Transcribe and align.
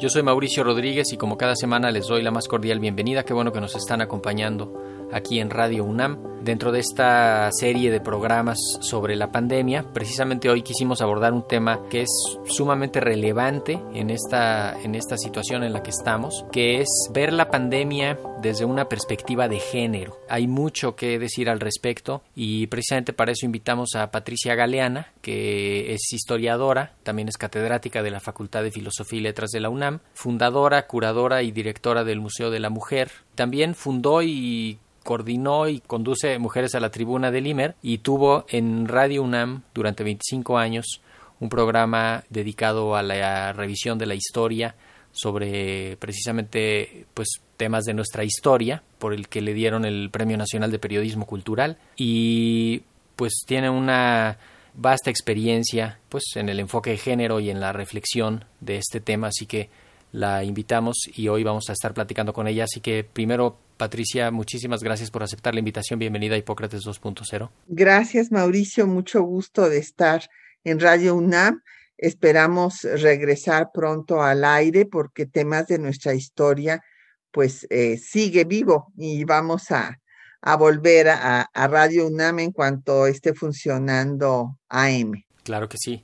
Yo 0.00 0.08
soy 0.08 0.22
Mauricio 0.22 0.64
Rodríguez 0.64 1.12
y 1.12 1.18
como 1.18 1.36
cada 1.36 1.54
semana 1.54 1.90
les 1.90 2.06
doy 2.06 2.22
la 2.22 2.30
más 2.30 2.48
cordial 2.48 2.80
bienvenida. 2.80 3.22
Qué 3.22 3.34
bueno 3.34 3.52
que 3.52 3.60
nos 3.60 3.76
están 3.76 4.00
acompañando 4.00 4.72
aquí 5.12 5.40
en 5.40 5.50
Radio 5.50 5.84
UNAM 5.84 6.30
dentro 6.42 6.72
de 6.72 6.80
esta 6.80 7.50
serie 7.52 7.90
de 7.90 8.00
programas 8.00 8.58
sobre 8.80 9.16
la 9.16 9.30
pandemia. 9.30 9.84
Precisamente 9.92 10.48
hoy 10.48 10.62
quisimos 10.62 11.02
abordar 11.02 11.32
un 11.32 11.46
tema 11.46 11.80
que 11.90 12.02
es 12.02 12.38
sumamente 12.46 13.00
relevante 13.00 13.78
en 13.94 14.10
esta, 14.10 14.80
en 14.80 14.94
esta 14.94 15.18
situación 15.18 15.64
en 15.64 15.72
la 15.72 15.82
que 15.82 15.90
estamos, 15.90 16.44
que 16.50 16.80
es 16.80 16.88
ver 17.12 17.32
la 17.32 17.50
pandemia 17.50 18.18
desde 18.40 18.64
una 18.64 18.88
perspectiva 18.88 19.48
de 19.48 19.58
género. 19.58 20.18
Hay 20.28 20.46
mucho 20.46 20.96
que 20.96 21.18
decir 21.18 21.50
al 21.50 21.60
respecto 21.60 22.22
y 22.34 22.66
precisamente 22.68 23.12
para 23.12 23.32
eso 23.32 23.44
invitamos 23.44 23.94
a 23.96 24.10
Patricia 24.10 24.54
Galeana, 24.54 25.12
que 25.20 25.92
es 25.92 26.12
historiadora, 26.12 26.94
también 27.02 27.28
es 27.28 27.36
catedrática 27.36 28.02
de 28.02 28.10
la 28.10 28.20
Facultad 28.20 28.62
de 28.62 28.70
Filosofía 28.70 29.18
y 29.18 29.22
Letras 29.22 29.50
de 29.50 29.60
la 29.60 29.68
UNAM, 29.68 29.89
fundadora, 30.14 30.86
curadora 30.86 31.42
y 31.42 31.50
directora 31.50 32.04
del 32.04 32.20
Museo 32.20 32.50
de 32.50 32.60
la 32.60 32.70
Mujer. 32.70 33.10
También 33.34 33.74
fundó 33.74 34.22
y 34.22 34.78
coordinó 35.02 35.68
y 35.68 35.80
conduce 35.80 36.38
Mujeres 36.38 36.74
a 36.74 36.80
la 36.80 36.90
Tribuna 36.90 37.30
del 37.30 37.46
Imer 37.46 37.74
y 37.82 37.98
tuvo 37.98 38.44
en 38.48 38.86
Radio 38.86 39.22
UNAM 39.22 39.62
durante 39.74 40.04
25 40.04 40.58
años 40.58 41.00
un 41.40 41.48
programa 41.48 42.22
dedicado 42.28 42.94
a 42.94 43.02
la 43.02 43.52
revisión 43.52 43.98
de 43.98 44.06
la 44.06 44.14
historia 44.14 44.74
sobre 45.12 45.96
precisamente 45.96 47.06
pues 47.14 47.28
temas 47.56 47.84
de 47.84 47.94
nuestra 47.94 48.24
historia 48.24 48.82
por 48.98 49.12
el 49.12 49.28
que 49.28 49.40
le 49.40 49.54
dieron 49.54 49.84
el 49.84 50.10
Premio 50.10 50.36
Nacional 50.36 50.70
de 50.70 50.78
Periodismo 50.78 51.26
Cultural 51.26 51.78
y 51.96 52.82
pues 53.16 53.42
tiene 53.46 53.68
una 53.68 54.38
vasta 54.74 55.10
experiencia 55.10 55.98
pues 56.08 56.24
en 56.36 56.48
el 56.48 56.60
enfoque 56.60 56.90
de 56.90 56.96
género 56.96 57.40
y 57.40 57.50
en 57.50 57.60
la 57.60 57.72
reflexión 57.72 58.44
de 58.60 58.76
este 58.76 59.00
tema 59.00 59.28
así 59.28 59.46
que 59.46 59.68
la 60.12 60.42
invitamos 60.44 60.96
y 61.14 61.28
hoy 61.28 61.44
vamos 61.44 61.70
a 61.70 61.72
estar 61.72 61.94
platicando 61.94 62.32
con 62.32 62.48
ella 62.48 62.64
así 62.64 62.80
que 62.80 63.04
primero 63.04 63.56
Patricia, 63.80 64.30
muchísimas 64.30 64.82
gracias 64.82 65.10
por 65.10 65.22
aceptar 65.22 65.54
la 65.54 65.60
invitación. 65.60 65.98
Bienvenida 65.98 66.34
a 66.34 66.38
Hipócrates 66.38 66.82
2.0. 66.82 67.48
Gracias, 67.66 68.30
Mauricio. 68.30 68.86
Mucho 68.86 69.22
gusto 69.22 69.70
de 69.70 69.78
estar 69.78 70.28
en 70.64 70.80
Radio 70.80 71.14
UNAM. 71.14 71.62
Esperamos 71.96 72.82
regresar 72.82 73.70
pronto 73.72 74.22
al 74.22 74.44
aire 74.44 74.84
porque 74.84 75.24
temas 75.24 75.66
de 75.66 75.78
nuestra 75.78 76.12
historia 76.12 76.82
pues 77.30 77.66
eh, 77.70 77.96
sigue 77.96 78.44
vivo 78.44 78.92
y 78.98 79.24
vamos 79.24 79.70
a, 79.70 79.98
a 80.42 80.56
volver 80.56 81.08
a, 81.08 81.42
a, 81.42 81.68
Radio 81.68 82.06
UNAM 82.06 82.38
en 82.38 82.52
cuanto 82.52 83.06
esté 83.06 83.34
funcionando 83.34 84.58
AM. 84.68 85.24
Claro 85.42 85.68
que 85.68 85.76
sí. 85.78 86.02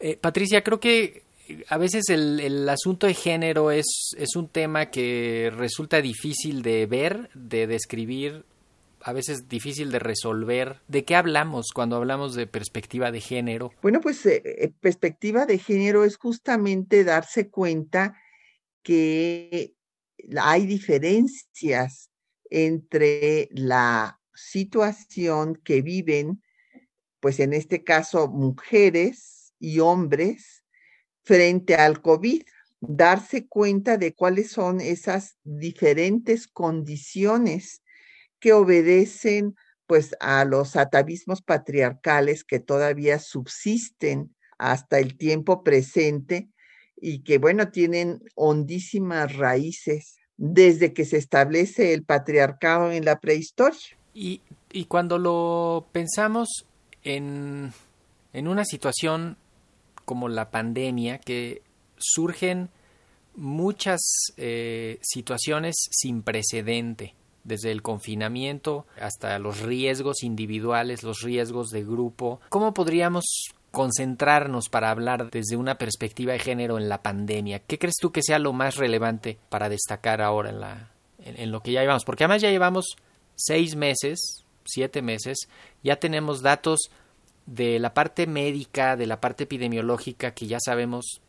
Eh, 0.00 0.16
Patricia, 0.16 0.62
creo 0.62 0.80
que 0.80 1.24
a 1.68 1.78
veces 1.78 2.08
el, 2.08 2.40
el, 2.40 2.68
asunto 2.68 3.06
de 3.06 3.14
género 3.14 3.70
es, 3.70 4.14
es 4.16 4.34
un 4.36 4.48
tema 4.48 4.86
que 4.90 5.52
resulta 5.56 6.00
difícil 6.00 6.62
de 6.62 6.86
ver, 6.86 7.30
de 7.34 7.66
describir, 7.66 8.44
a 9.02 9.12
veces 9.12 9.48
difícil 9.48 9.92
de 9.92 9.98
resolver. 9.98 10.80
¿De 10.88 11.04
qué 11.04 11.14
hablamos 11.14 11.66
cuando 11.74 11.96
hablamos 11.96 12.34
de 12.34 12.46
perspectiva 12.46 13.12
de 13.12 13.20
género? 13.20 13.72
Bueno, 13.82 14.00
pues 14.00 14.24
eh, 14.26 14.72
perspectiva 14.80 15.46
de 15.46 15.58
género 15.58 16.04
es 16.04 16.16
justamente 16.16 17.04
darse 17.04 17.48
cuenta 17.48 18.16
que 18.82 19.74
hay 20.36 20.66
diferencias 20.66 22.10
entre 22.50 23.48
la 23.52 24.20
situación 24.34 25.56
que 25.64 25.82
viven, 25.82 26.42
pues 27.20 27.40
en 27.40 27.52
este 27.52 27.84
caso, 27.84 28.28
mujeres 28.28 29.54
y 29.58 29.80
hombres 29.80 30.64
frente 31.24 31.74
al 31.74 32.02
COVID, 32.02 32.42
darse 32.80 33.48
cuenta 33.48 33.96
de 33.96 34.14
cuáles 34.14 34.50
son 34.50 34.80
esas 34.80 35.38
diferentes 35.42 36.46
condiciones 36.46 37.82
que 38.38 38.52
obedecen 38.52 39.54
pues 39.86 40.14
a 40.20 40.44
los 40.44 40.76
atavismos 40.76 41.42
patriarcales 41.42 42.44
que 42.44 42.60
todavía 42.60 43.18
subsisten 43.18 44.34
hasta 44.58 44.98
el 44.98 45.16
tiempo 45.16 45.62
presente 45.62 46.50
y 46.96 47.22
que 47.22 47.38
bueno, 47.38 47.70
tienen 47.70 48.20
hondísimas 48.34 49.36
raíces 49.36 50.18
desde 50.36 50.92
que 50.92 51.04
se 51.04 51.16
establece 51.16 51.94
el 51.94 52.02
patriarcado 52.02 52.92
en 52.92 53.04
la 53.04 53.20
prehistoria. 53.20 53.78
Y, 54.14 54.42
y 54.70 54.86
cuando 54.86 55.18
lo 55.18 55.86
pensamos 55.92 56.66
en, 57.02 57.72
en 58.32 58.48
una 58.48 58.64
situación 58.64 59.36
como 60.04 60.28
la 60.28 60.50
pandemia, 60.50 61.18
que 61.18 61.62
surgen 61.98 62.70
muchas 63.34 64.00
eh, 64.36 64.98
situaciones 65.02 65.74
sin 65.90 66.22
precedente, 66.22 67.14
desde 67.46 67.70
el 67.70 67.80
confinamiento 67.80 68.86
hasta 69.00 69.38
los 69.38 69.60
riesgos 69.60 70.22
individuales, 70.22 71.02
los 71.02 71.22
riesgos 71.22 71.68
de 71.68 71.84
grupo. 71.84 72.40
¿Cómo 72.48 72.74
podríamos 72.74 73.24
concentrarnos 73.70 74.68
para 74.68 74.90
hablar 74.90 75.30
desde 75.30 75.56
una 75.56 75.76
perspectiva 75.76 76.32
de 76.32 76.38
género 76.38 76.78
en 76.78 76.88
la 76.88 77.02
pandemia? 77.02 77.60
¿Qué 77.60 77.78
crees 77.78 77.96
tú 78.00 78.12
que 78.12 78.22
sea 78.22 78.38
lo 78.38 78.52
más 78.52 78.76
relevante 78.76 79.38
para 79.48 79.68
destacar 79.68 80.22
ahora 80.22 80.50
en, 80.50 80.60
la, 80.60 80.90
en, 81.18 81.50
lo 81.50 81.60
que 81.60 81.72
ya 81.72 81.80
llevamos? 81.80 82.04
Porque 82.04 82.24
además 82.24 82.42
ya 82.42 82.50
llevamos 82.50 82.96
seis 83.34 83.76
meses, 83.76 84.44
siete 84.64 85.02
meses, 85.02 85.48
ya 85.82 85.96
tenemos 85.96 86.42
datos 86.42 86.90
de 87.46 87.78
la 87.78 87.94
parte 87.94 88.26
médica, 88.26 88.96
de 88.96 89.06
la 89.06 89.20
parte 89.20 89.44
epidemiológica, 89.44 90.32
que 90.32 90.46
ya 90.46 90.58
sabemos 90.60 91.20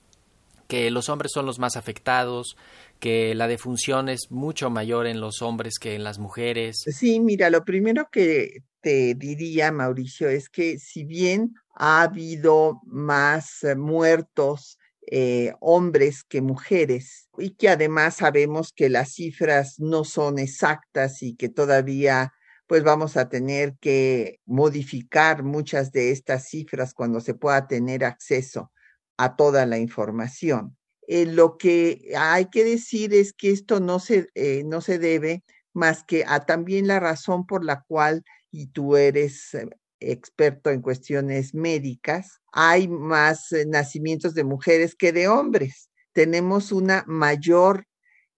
que 0.67 0.91
los 0.91 1.09
hombres 1.09 1.31
son 1.33 1.45
los 1.45 1.59
más 1.59 1.77
afectados, 1.77 2.57
que 2.99 3.35
la 3.35 3.47
defunción 3.47 4.09
es 4.09 4.31
mucho 4.31 4.69
mayor 4.69 5.07
en 5.07 5.21
los 5.21 5.41
hombres 5.41 5.79
que 5.79 5.95
en 5.95 6.03
las 6.03 6.19
mujeres. 6.19 6.83
Sí, 6.85 7.19
mira, 7.19 7.49
lo 7.49 7.63
primero 7.63 8.09
que 8.11 8.63
te 8.81 9.15
diría, 9.15 9.71
Mauricio, 9.71 10.29
es 10.29 10.49
que 10.49 10.79
si 10.79 11.03
bien 11.03 11.55
ha 11.75 12.03
habido 12.03 12.81
más 12.85 13.63
eh, 13.63 13.75
muertos 13.75 14.77
eh, 15.09 15.53
hombres 15.61 16.23
que 16.23 16.41
mujeres 16.41 17.29
y 17.37 17.51
que 17.51 17.69
además 17.69 18.15
sabemos 18.15 18.73
que 18.73 18.89
las 18.89 19.13
cifras 19.13 19.79
no 19.79 20.03
son 20.03 20.37
exactas 20.37 21.23
y 21.23 21.35
que 21.35 21.49
todavía 21.49 22.33
pues 22.67 22.83
vamos 22.83 23.15
a 23.15 23.29
tener 23.29 23.77
que 23.79 24.41
modificar 24.45 25.43
muchas 25.43 25.93
de 25.93 26.11
estas 26.11 26.49
cifras 26.49 26.93
cuando 26.93 27.21
se 27.21 27.33
pueda 27.33 27.67
tener 27.67 28.03
acceso 28.03 28.71
a 29.15 29.35
toda 29.37 29.65
la 29.65 29.77
información. 29.77 30.77
Eh, 31.07 31.25
lo 31.25 31.57
que 31.57 32.11
hay 32.17 32.47
que 32.47 32.65
decir 32.65 33.13
es 33.13 33.31
que 33.31 33.51
esto 33.51 33.79
no 33.79 33.99
se, 33.99 34.27
eh, 34.35 34.63
no 34.65 34.81
se 34.81 34.99
debe 34.99 35.43
más 35.73 36.03
que 36.03 36.25
a 36.27 36.45
también 36.45 36.87
la 36.87 36.99
razón 36.99 37.45
por 37.45 37.63
la 37.63 37.83
cual, 37.87 38.23
y 38.51 38.67
tú 38.67 38.95
eres 38.95 39.53
eh, 39.53 39.69
experto 39.99 40.69
en 40.69 40.81
cuestiones 40.81 41.53
médicas, 41.53 42.39
hay 42.51 42.87
más 42.87 43.51
eh, 43.51 43.65
nacimientos 43.67 44.33
de 44.33 44.43
mujeres 44.43 44.95
que 44.95 45.11
de 45.11 45.27
hombres. 45.27 45.89
Tenemos 46.13 46.71
una 46.71 47.03
mayor 47.07 47.85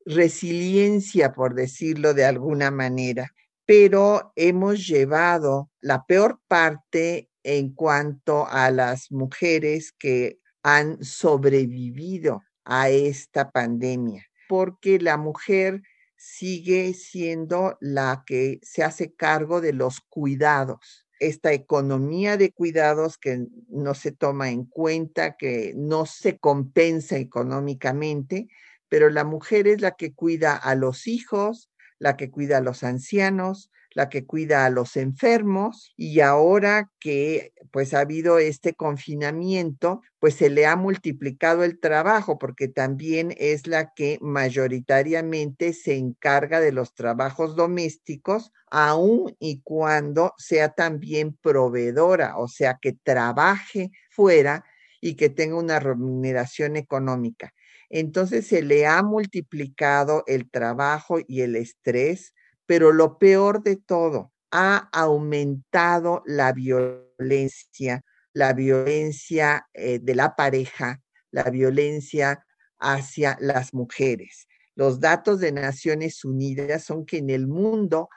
resiliencia, 0.05 1.33
por 1.33 1.55
decirlo 1.55 2.13
de 2.13 2.25
alguna 2.25 2.71
manera 2.71 3.33
pero 3.69 4.33
hemos 4.35 4.87
llevado 4.87 5.69
la 5.79 6.03
peor 6.07 6.39
parte 6.47 7.29
en 7.43 7.71
cuanto 7.75 8.47
a 8.47 8.71
las 8.71 9.11
mujeres 9.11 9.91
que 9.91 10.39
han 10.63 11.03
sobrevivido 11.03 12.41
a 12.65 12.89
esta 12.89 13.51
pandemia, 13.51 14.25
porque 14.47 14.97
la 14.97 15.17
mujer 15.17 15.83
sigue 16.19 16.93
siendo 16.93 17.77
la 17.79 18.23
que 18.25 18.59
se 18.61 18.83
hace 18.83 19.13
cargo 19.13 19.61
de 19.61 19.71
los 19.71 20.01
cuidados. 20.01 21.07
Esta 21.19 21.53
economía 21.53 22.35
de 22.35 22.51
cuidados 22.51 23.17
que 23.17 23.47
no 23.69 23.93
se 23.93 24.11
toma 24.11 24.49
en 24.49 24.65
cuenta, 24.65 25.37
que 25.37 25.73
no 25.77 26.05
se 26.05 26.37
compensa 26.37 27.17
económicamente, 27.17 28.49
pero 28.89 29.09
la 29.09 29.23
mujer 29.23 29.67
es 29.67 29.79
la 29.79 29.91
que 29.91 30.13
cuida 30.13 30.57
a 30.57 30.75
los 30.75 31.07
hijos, 31.07 31.71
la 31.99 32.17
que 32.17 32.29
cuida 32.29 32.57
a 32.57 32.61
los 32.61 32.83
ancianos, 32.83 33.71
la 33.91 34.09
que 34.09 34.25
cuida 34.25 34.65
a 34.65 34.69
los 34.69 34.95
enfermos 34.97 35.93
y 35.97 36.19
ahora 36.19 36.91
que 36.99 37.53
pues 37.71 37.93
ha 37.93 38.01
habido 38.01 38.39
este 38.39 38.73
confinamiento, 38.73 40.01
pues 40.19 40.35
se 40.35 40.49
le 40.49 40.65
ha 40.65 40.75
multiplicado 40.75 41.63
el 41.63 41.79
trabajo 41.79 42.37
porque 42.37 42.67
también 42.67 43.33
es 43.37 43.67
la 43.67 43.93
que 43.93 44.17
mayoritariamente 44.21 45.73
se 45.73 45.95
encarga 45.95 46.59
de 46.59 46.71
los 46.71 46.93
trabajos 46.93 47.55
domésticos, 47.55 48.51
aun 48.71 49.35
y 49.39 49.61
cuando 49.61 50.33
sea 50.37 50.69
también 50.69 51.35
proveedora, 51.41 52.37
o 52.37 52.47
sea, 52.47 52.77
que 52.81 52.93
trabaje 52.93 53.91
fuera 54.09 54.65
y 55.01 55.15
que 55.15 55.29
tenga 55.29 55.57
una 55.57 55.79
remuneración 55.79 56.75
económica. 56.75 57.53
Entonces 57.89 58.45
se 58.47 58.61
le 58.61 58.85
ha 58.85 59.01
multiplicado 59.01 60.23
el 60.27 60.49
trabajo 60.49 61.17
y 61.27 61.41
el 61.41 61.55
estrés, 61.55 62.33
pero 62.69 62.93
lo 62.93 63.17
peor 63.17 63.63
de 63.63 63.77
todo, 63.77 64.31
ha 64.51 64.89
aumentado 64.93 66.21
la 66.27 66.53
violencia, 66.53 68.03
la 68.31 68.53
violencia 68.53 69.67
eh, 69.73 69.97
de 69.99 70.13
la 70.13 70.35
pareja, 70.35 71.01
la 71.31 71.45
violencia 71.45 72.45
hacia 72.77 73.39
las 73.41 73.73
mujeres. 73.73 74.47
Los 74.75 74.99
datos 74.99 75.39
de 75.39 75.51
Naciones 75.51 76.23
Unidas 76.23 76.83
son 76.83 77.07
que 77.07 77.17
en 77.17 77.31
el 77.31 77.47
mundo 77.47 78.07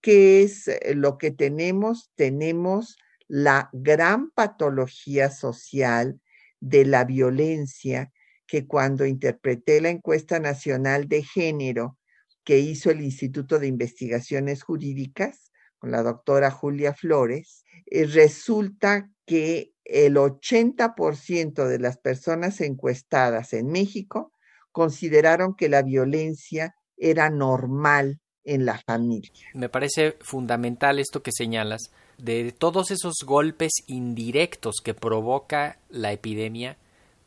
¿Qué 0.00 0.42
es 0.42 0.68
eh, 0.68 0.94
lo 0.94 1.18
que 1.18 1.30
tenemos? 1.30 2.10
Tenemos 2.14 2.96
la 3.28 3.68
gran 3.72 4.30
patología 4.30 5.30
social 5.30 6.20
de 6.60 6.84
la 6.84 7.04
violencia 7.04 8.12
que 8.46 8.66
cuando 8.66 9.04
interpreté 9.04 9.80
la 9.80 9.90
encuesta 9.90 10.38
nacional 10.40 11.08
de 11.08 11.22
género 11.22 11.98
que 12.44 12.58
hizo 12.60 12.90
el 12.90 13.02
Instituto 13.02 13.58
de 13.58 13.66
Investigaciones 13.66 14.62
Jurídicas 14.62 15.45
con 15.78 15.90
la 15.90 16.02
doctora 16.02 16.50
Julia 16.50 16.94
Flores, 16.94 17.64
eh, 17.86 18.06
resulta 18.06 19.10
que 19.26 19.72
el 19.84 20.16
80% 20.16 21.66
de 21.66 21.78
las 21.78 21.98
personas 21.98 22.60
encuestadas 22.60 23.52
en 23.52 23.68
México 23.68 24.32
consideraron 24.72 25.54
que 25.54 25.68
la 25.68 25.82
violencia 25.82 26.74
era 26.96 27.30
normal 27.30 28.20
en 28.44 28.64
la 28.64 28.80
familia. 28.86 29.30
Me 29.54 29.68
parece 29.68 30.16
fundamental 30.20 30.98
esto 30.98 31.22
que 31.22 31.32
señalas, 31.32 31.90
de 32.18 32.52
todos 32.52 32.90
esos 32.90 33.14
golpes 33.24 33.72
indirectos 33.86 34.76
que 34.82 34.94
provoca 34.94 35.78
la 35.90 36.12
epidemia 36.12 36.78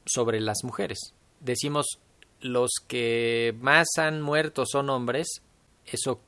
sobre 0.05 0.39
las 0.39 0.63
mujeres. 0.63 1.13
Decimos, 1.39 1.99
los 2.41 2.71
que 2.87 3.53
más 3.59 3.87
han 3.97 4.21
muerto 4.21 4.65
son 4.65 4.89
hombres, 4.89 5.41
eso 5.85 6.19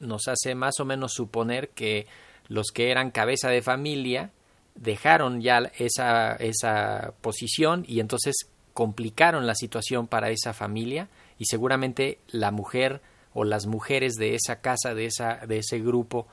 nos 0.00 0.28
hace 0.28 0.54
más 0.54 0.80
o 0.80 0.84
menos 0.84 1.12
suponer 1.12 1.70
que 1.70 2.06
los 2.48 2.68
que 2.72 2.90
eran 2.90 3.10
cabeza 3.10 3.48
de 3.48 3.62
familia 3.62 4.32
dejaron 4.74 5.40
ya 5.40 5.70
esa, 5.78 6.34
esa 6.36 7.14
posición 7.20 7.84
y 7.86 8.00
entonces 8.00 8.34
complicaron 8.72 9.46
la 9.46 9.54
situación 9.54 10.06
para 10.06 10.30
esa 10.30 10.52
familia 10.52 11.08
y 11.38 11.44
seguramente 11.44 12.18
la 12.28 12.50
mujer 12.50 13.02
o 13.34 13.44
las 13.44 13.66
mujeres 13.66 14.14
de 14.14 14.34
esa 14.34 14.60
casa, 14.60 14.94
de, 14.94 15.06
esa, 15.06 15.46
de 15.46 15.58
ese 15.58 15.78
grupo, 15.80 16.26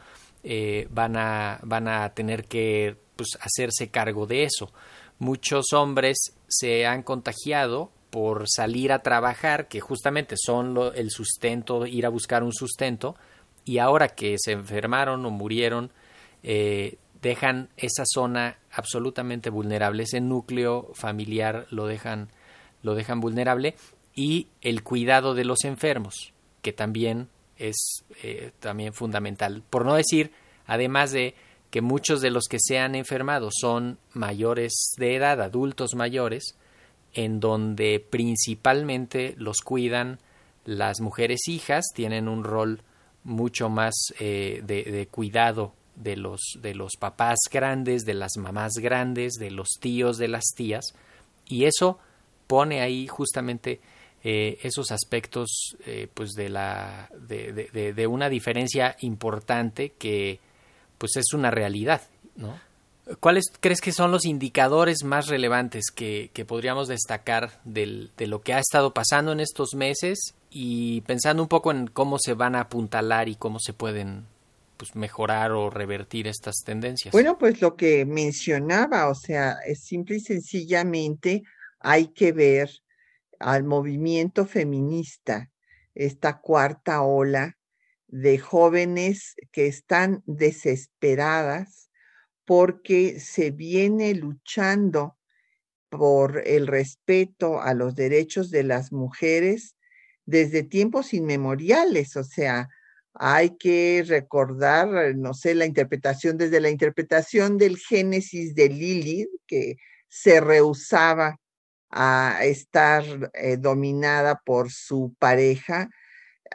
eh, 0.43 0.87
van, 0.91 1.17
a, 1.17 1.59
van 1.63 1.87
a 1.87 2.09
tener 2.13 2.45
que 2.45 2.95
pues, 3.15 3.37
hacerse 3.41 3.89
cargo 3.89 4.25
de 4.25 4.43
eso. 4.43 4.71
Muchos 5.19 5.73
hombres 5.73 6.17
se 6.47 6.85
han 6.85 7.03
contagiado 7.03 7.91
por 8.09 8.45
salir 8.47 8.91
a 8.91 8.99
trabajar, 8.99 9.67
que 9.67 9.79
justamente 9.79 10.35
son 10.37 10.77
el 10.95 11.11
sustento, 11.11 11.85
ir 11.85 12.05
a 12.05 12.09
buscar 12.09 12.43
un 12.43 12.53
sustento, 12.53 13.15
y 13.67 13.79
ahora 13.79 14.07
que 14.07 14.37
se 14.39 14.53
enfermaron 14.53 15.25
o 15.25 15.29
murieron, 15.29 15.91
eh, 16.41 16.97
dejan 17.21 17.67
esa 17.75 18.03
zona 18.05 18.59
absolutamente 18.71 19.49
vulnerable, 19.49 20.03
ese 20.03 20.21
núcleo 20.21 20.91
familiar 20.93 21.67
lo 21.69 21.85
dejan, 21.85 22.29
lo 22.81 22.95
dejan 22.95 23.19
vulnerable 23.19 23.75
y 24.15 24.47
el 24.61 24.83
cuidado 24.83 25.35
de 25.35 25.43
los 25.43 25.65
enfermos, 25.65 26.31
que 26.61 26.71
también 26.71 27.27
es 27.57 28.05
eh, 28.23 28.51
también 28.61 28.93
fundamental. 28.93 29.63
Por 29.69 29.83
no 29.83 29.95
decir, 29.95 30.31
además 30.65 31.11
de 31.11 31.35
que 31.69 31.81
muchos 31.81 32.21
de 32.21 32.31
los 32.31 32.45
que 32.49 32.59
se 32.61 32.79
han 32.79 32.95
enfermado 32.95 33.49
son 33.51 33.99
mayores 34.13 34.93
de 34.97 35.15
edad, 35.15 35.41
adultos 35.41 35.93
mayores, 35.93 36.55
en 37.13 37.41
donde 37.41 37.99
principalmente 37.99 39.35
los 39.37 39.57
cuidan 39.57 40.19
las 40.63 41.01
mujeres 41.01 41.49
hijas, 41.49 41.83
tienen 41.93 42.29
un 42.29 42.45
rol 42.45 42.81
mucho 43.27 43.69
más 43.69 43.93
eh, 44.19 44.61
de 44.65 45.07
cuidado 45.11 45.73
de 45.97 46.15
los, 46.15 46.41
de 46.61 46.75
los 46.75 46.93
papás 46.97 47.37
grandes, 47.51 48.05
de 48.05 48.13
las 48.13 48.37
mamás 48.37 48.73
grandes, 48.75 49.33
de 49.33 49.51
los 49.51 49.67
tíos, 49.79 50.17
de 50.17 50.27
las 50.27 50.45
tías, 50.55 50.93
y 51.47 51.65
eso 51.65 51.99
pone 52.45 52.81
ahí 52.81 53.07
justamente 53.07 53.81
eh, 54.23 54.59
esos 54.63 54.91
aspectos 54.91 55.75
eh, 55.85 56.07
pues 56.13 56.31
de 56.31 56.49
la 56.49 57.09
de, 57.17 57.51
de, 57.53 57.93
de, 57.93 58.07
una 58.07 58.29
diferencia 58.29 58.95
importante 59.01 59.93
que 59.97 60.39
pues 60.97 61.15
es 61.17 61.33
una 61.33 61.51
realidad 61.51 62.01
¿no? 62.35 62.59
¿Cuáles 63.19 63.45
crees 63.59 63.79
que 63.79 63.91
son 63.91 64.11
los 64.11 64.25
indicadores 64.25 65.03
más 65.03 65.27
relevantes 65.27 65.91
que, 65.91 66.31
que 66.33 66.45
podríamos 66.45 66.87
destacar 66.87 67.61
del, 67.63 68.11
de 68.17 68.27
lo 68.27 68.41
que 68.41 68.53
ha 68.53 68.59
estado 68.59 68.93
pasando 68.93 69.31
en 69.31 69.39
estos 69.39 69.75
meses 69.75 70.33
y 70.59 71.01
pensando 71.01 71.43
un 71.43 71.49
poco 71.49 71.69
en 71.69 71.85
cómo 71.85 72.17
se 72.17 72.33
van 72.33 72.55
a 72.55 72.61
apuntalar 72.61 73.29
y 73.29 73.35
cómo 73.35 73.59
se 73.59 73.73
pueden 73.73 74.25
pues, 74.77 74.95
mejorar 74.95 75.51
o 75.51 75.69
revertir 75.69 76.27
estas 76.27 76.63
tendencias? 76.65 77.11
Bueno, 77.11 77.37
pues 77.37 77.61
lo 77.61 77.75
que 77.75 78.05
mencionaba, 78.05 79.07
o 79.07 79.13
sea, 79.13 79.59
es 79.67 79.83
simple 79.83 80.15
y 80.15 80.19
sencillamente 80.19 81.43
hay 81.79 82.07
que 82.07 82.31
ver 82.31 82.71
al 83.39 83.65
movimiento 83.65 84.47
feminista, 84.47 85.51
esta 85.93 86.39
cuarta 86.39 87.03
ola 87.03 87.55
de 88.07 88.39
jóvenes 88.39 89.35
que 89.51 89.67
están 89.67 90.23
desesperadas 90.25 91.91
porque 92.45 93.19
se 93.19 93.51
viene 93.51 94.15
luchando 94.15 95.19
por 95.89 96.41
el 96.47 96.65
respeto 96.65 97.61
a 97.61 97.75
los 97.75 97.93
derechos 97.93 98.49
de 98.49 98.63
las 98.63 98.91
mujeres 98.91 99.76
desde 100.27 100.61
tiempos 100.61 101.13
inmemoriales, 101.13 102.17
o 102.17 102.23
sea, 102.23 102.67
hay 103.13 103.57
que 103.57 104.03
recordar, 104.05 105.15
no 105.15 105.33
sé, 105.33 105.55
la 105.55 105.65
interpretación, 105.65 106.37
desde 106.37 106.59
la 106.59 106.69
interpretación 106.69 107.57
del 107.57 107.77
Génesis 107.77 108.53
de 108.53 108.69
Lilith, 108.69 109.29
que 109.47 109.77
se 110.09 110.41
rehusaba 110.41 111.39
a 111.89 112.39
estar 112.43 113.31
eh, 113.33 113.57
dominada 113.57 114.41
por 114.45 114.69
su 114.71 115.15
pareja. 115.17 115.89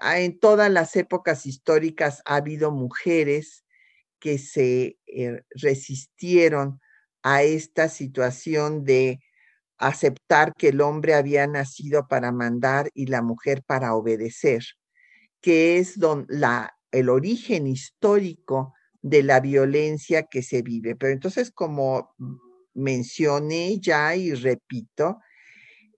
Ah, 0.01 0.21
en 0.21 0.39
todas 0.39 0.71
las 0.71 0.95
épocas 0.95 1.47
históricas 1.47 2.23
ha 2.27 2.37
habido 2.37 2.71
mujeres 2.71 3.65
que 4.21 4.39
se 4.39 4.99
eh, 5.07 5.43
resistieron 5.51 6.81
a 7.23 7.43
esta 7.43 7.89
situación 7.89 8.85
de 8.85 9.21
aceptar 9.89 10.55
que 10.57 10.69
el 10.69 10.81
hombre 10.81 11.15
había 11.15 11.47
nacido 11.47 12.07
para 12.09 12.33
mandar 12.33 12.91
y 12.95 13.07
la 13.07 13.23
mujer 13.23 13.63
para 13.65 13.95
obedecer 13.95 14.65
que 15.43 15.79
es 15.79 15.99
don, 15.99 16.25
la, 16.29 16.75
el 16.93 17.11
origen 17.11 17.67
histórico 17.67 18.73
de 19.03 19.23
la 19.25 19.41
violencia 19.41 20.23
que 20.23 20.43
se 20.43 20.63
vive. 20.63 20.97
Pero 20.97 21.13
entonces, 21.13 21.51
como 21.51 22.15
mencioné 22.73 23.79
ya 23.81 24.17
y 24.17 24.33
repito, 24.33 25.19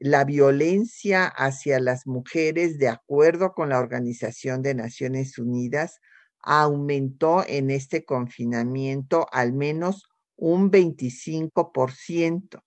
la 0.00 0.24
violencia 0.24 1.26
hacia 1.26 1.78
las 1.78 2.06
mujeres, 2.06 2.78
de 2.78 2.88
acuerdo 2.88 3.52
con 3.52 3.68
la 3.68 3.78
Organización 3.78 4.62
de 4.62 4.74
Naciones 4.74 5.38
Unidas, 5.38 6.00
aumentó 6.40 7.44
en 7.46 7.70
este 7.70 8.04
confinamiento 8.04 9.26
al 9.30 9.52
menos 9.52 10.08
un 10.36 10.70
25%. 10.70 12.62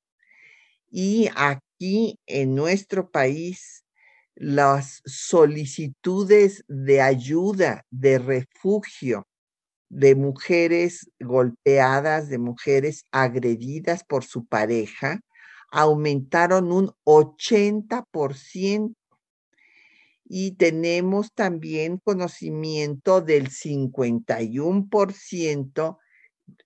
Y 0.89 1.29
aquí 1.35 2.19
en 2.25 2.55
nuestro 2.55 3.09
país 3.09 3.83
las 4.35 5.01
solicitudes 5.05 6.63
de 6.67 7.01
ayuda, 7.01 7.85
de 7.89 8.19
refugio 8.19 9.25
de 9.89 10.15
mujeres 10.15 11.09
golpeadas, 11.19 12.29
de 12.29 12.37
mujeres 12.37 13.03
agredidas 13.11 14.03
por 14.03 14.23
su 14.23 14.45
pareja, 14.45 15.19
aumentaron 15.71 16.71
un 16.71 16.93
80%. 17.03 18.93
Y 20.29 20.51
tenemos 20.51 21.33
también 21.33 21.99
conocimiento 22.03 23.21
del 23.21 23.49
51% 23.49 25.97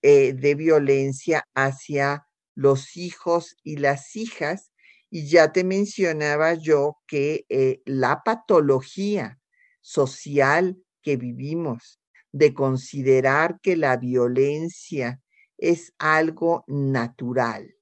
eh, 0.02 0.32
de 0.32 0.54
violencia 0.56 1.46
hacia 1.54 2.26
los 2.54 2.96
hijos 2.96 3.56
y 3.62 3.76
las 3.76 4.16
hijas 4.16 4.72
y 5.10 5.28
ya 5.28 5.52
te 5.52 5.64
mencionaba 5.64 6.54
yo 6.54 6.96
que 7.06 7.44
eh, 7.48 7.82
la 7.84 8.22
patología 8.24 9.38
social 9.80 10.76
que 11.02 11.16
vivimos, 11.16 12.00
de 12.32 12.54
considerar 12.54 13.60
que 13.60 13.76
la 13.76 13.98
violencia 13.98 15.20
es 15.58 15.92
algo 15.98 16.64
natural 16.66 17.74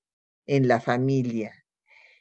en 0.46 0.66
la 0.66 0.80
familia 0.80 1.54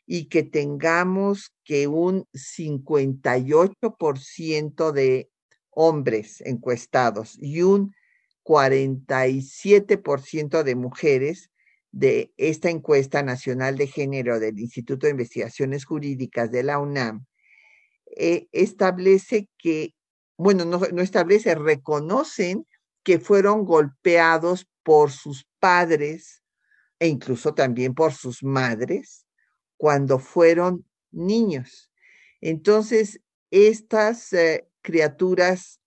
y 0.05 0.25
que 0.25 0.43
tengamos 0.43 1.55
que 1.63 1.87
un 1.87 2.27
58% 2.33 4.91
de 4.91 5.31
hombres 5.71 6.41
encuestados 6.41 7.35
y 7.41 7.63
un 7.63 7.95
47% 8.43 10.63
de 10.63 10.75
mujeres 10.75 11.49
de 11.91 12.34
esta 12.38 12.69
encuesta 12.69 13.24
nacional 13.24 13.77
de 13.77 13.88
género 13.88 14.39
del 14.39 14.60
Instituto 14.60 15.08
de 15.08 15.12
Investigaciones 15.12 15.86
Jurídicas 15.86 16.51
de 16.51 16.63
la 16.63 16.79
UNAM, 16.79 17.25
eh, 18.15 18.48
establece 18.51 19.50
que, 19.58 19.96
bueno, 20.38 20.65
no, 20.65 20.79
no 20.79 21.01
establece, 21.01 21.55
reconocen 21.55 22.65
que 23.03 23.19
fueron 23.19 23.65
golpeados 23.65 24.67
por 24.84 25.12
sus 25.12 25.48
padres 25.60 26.43
e 27.00 27.08
incluso 27.08 27.53
también 27.53 27.93
por 27.93 28.13
sus 28.13 28.43
madres 28.43 29.25
cuando 29.77 30.19
fueron 30.19 30.86
niños. 31.12 31.89
Entonces, 32.41 33.22
estas 33.51 34.34
eh, 34.34 34.67
criaturas 34.81 35.79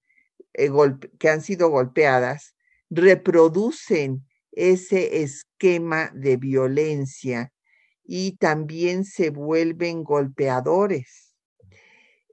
eh, 0.54 0.70
que 1.18 1.28
han 1.28 1.42
sido 1.42 1.68
golpeadas 1.70 2.54
reproducen 2.90 4.26
ese 4.52 5.22
esquema 5.22 6.10
de 6.14 6.36
violencia 6.36 7.52
y 8.04 8.36
también 8.36 9.04
se 9.04 9.30
vuelven 9.30 10.04
golpeadores. 10.04 11.34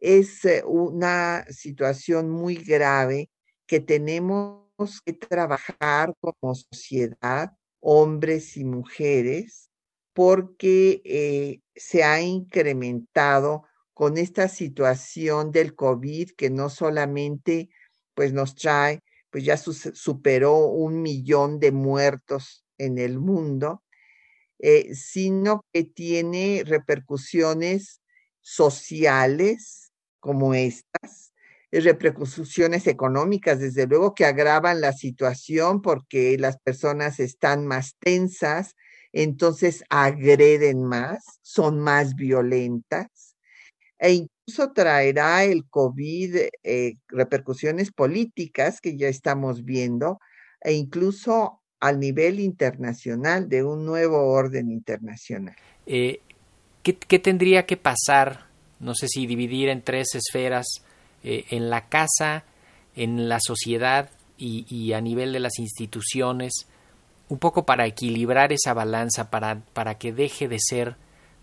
Es 0.01 0.45
eh, 0.45 0.63
una 0.65 1.45
situación 1.49 2.29
muy 2.29 2.55
grave 2.55 3.29
que 3.65 3.79
tenemos 3.79 5.01
que 5.05 5.13
trabajar 5.13 6.13
como 6.19 6.55
sociedad, 6.55 7.51
hombres 7.79 8.57
y 8.57 8.63
mujeres, 8.63 9.69
porque 10.13 11.01
eh, 11.05 11.61
se 11.75 12.03
ha 12.03 12.21
incrementado 12.21 13.63
con 13.93 14.17
esta 14.17 14.47
situación 14.47 15.51
del 15.51 15.75
COVID 15.75 16.31
que 16.31 16.49
no 16.49 16.69
solamente 16.69 17.69
pues 18.13 18.33
nos 18.33 18.55
trae 18.55 19.01
pues 19.29 19.43
ya 19.43 19.57
superó 19.57 20.67
un 20.67 21.01
millón 21.01 21.59
de 21.59 21.71
muertos 21.71 22.65
en 22.77 22.97
el 22.97 23.19
mundo, 23.19 23.83
eh, 24.59 24.93
sino 24.95 25.65
que 25.71 25.83
tiene 25.83 26.63
repercusiones 26.65 28.01
sociales 28.41 29.91
como 30.19 30.53
estas, 30.53 31.33
repercusiones 31.71 32.87
económicas, 32.87 33.59
desde 33.59 33.85
luego, 33.85 34.15
que 34.15 34.25
agravan 34.25 34.81
la 34.81 34.91
situación 34.93 35.81
porque 35.81 36.37
las 36.37 36.57
personas 36.57 37.19
están 37.19 37.67
más 37.67 37.95
tensas, 37.99 38.75
entonces 39.11 39.83
agreden 39.89 40.83
más, 40.83 41.23
son 41.41 41.79
más 41.79 42.15
violentas 42.15 43.35
e 43.99 44.27
incluso 44.49 44.71
traerá 44.73 45.43
el 45.43 45.65
COVID 45.69 46.35
eh, 46.63 46.93
repercusiones 47.07 47.91
políticas 47.91 48.81
que 48.81 48.97
ya 48.97 49.07
estamos 49.07 49.63
viendo 49.63 50.19
e 50.61 50.73
incluso 50.73 51.61
al 51.79 51.99
nivel 51.99 52.39
internacional 52.39 53.47
de 53.47 53.63
un 53.63 53.85
nuevo 53.85 54.31
orden 54.31 54.71
internacional. 54.71 55.55
Eh, 55.85 56.19
¿qué, 56.81 57.19
tendría 57.19 57.67
que 57.67 57.77
pasar? 57.77 58.47
No 58.79 58.95
sé 58.95 59.07
si 59.07 59.27
dividir 59.27 59.69
en 59.69 59.83
tres 59.83 60.15
esferas, 60.15 60.65
eh, 61.23 61.45
en 61.51 61.69
la 61.69 61.87
casa, 61.87 62.43
en 62.95 63.29
la 63.29 63.39
sociedad 63.39 64.09
y, 64.37 64.65
y, 64.67 64.93
a 64.93 65.01
nivel 65.01 65.31
de 65.31 65.41
las 65.41 65.59
instituciones, 65.59 66.67
un 67.29 67.37
poco 67.37 67.65
para 67.65 67.85
equilibrar 67.85 68.51
esa 68.51 68.73
balanza, 68.73 69.29
para, 69.29 69.61
para 69.73 69.99
que 69.99 70.11
deje 70.11 70.47
de 70.47 70.57
ser 70.59 70.95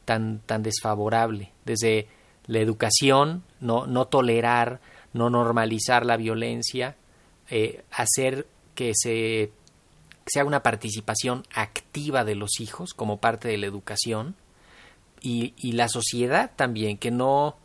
tan, 0.04 0.40
tan 0.40 0.62
desfavorable, 0.62 1.52
desde 1.64 2.08
la 2.46 2.60
educación, 2.60 3.42
no, 3.60 3.86
no 3.86 4.06
tolerar, 4.06 4.80
no 5.12 5.30
normalizar 5.30 6.06
la 6.06 6.16
violencia, 6.16 6.96
eh, 7.50 7.84
hacer 7.90 8.46
que 8.74 8.92
se 8.94 9.52
sea 10.26 10.44
una 10.44 10.62
participación 10.62 11.44
activa 11.54 12.24
de 12.24 12.34
los 12.34 12.60
hijos 12.60 12.94
como 12.94 13.18
parte 13.18 13.46
de 13.46 13.58
la 13.58 13.66
educación 13.66 14.34
y, 15.20 15.54
y, 15.56 15.72
la 15.72 15.88
sociedad 15.88 16.50
también 16.56 16.98
que 16.98 17.12
no 17.12 17.56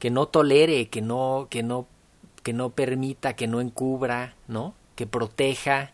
que 0.00 0.10
no 0.10 0.26
tolere 0.26 0.88
que 0.88 1.00
no 1.00 1.46
que 1.48 1.62
no 1.62 1.86
que 2.42 2.52
no 2.52 2.70
permita 2.70 3.34
que 3.34 3.46
no 3.46 3.60
encubra 3.60 4.34
no 4.48 4.74
que 4.96 5.06
proteja. 5.06 5.92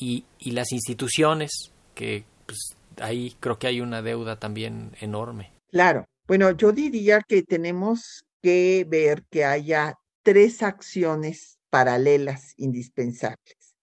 Y, 0.00 0.24
y 0.38 0.52
las 0.52 0.72
instituciones 0.72 1.72
que 1.94 2.24
pues, 2.46 2.76
ahí 3.00 3.34
creo 3.40 3.58
que 3.58 3.66
hay 3.66 3.80
una 3.80 4.00
deuda 4.00 4.36
también 4.36 4.92
enorme. 5.00 5.50
Claro 5.70 6.06
bueno, 6.28 6.50
yo 6.50 6.72
diría 6.72 7.22
que 7.26 7.42
tenemos 7.42 8.26
que 8.42 8.84
ver 8.86 9.24
que 9.30 9.46
haya 9.46 9.98
tres 10.22 10.62
acciones 10.62 11.58
paralelas 11.70 12.52
indispensables. 12.58 13.74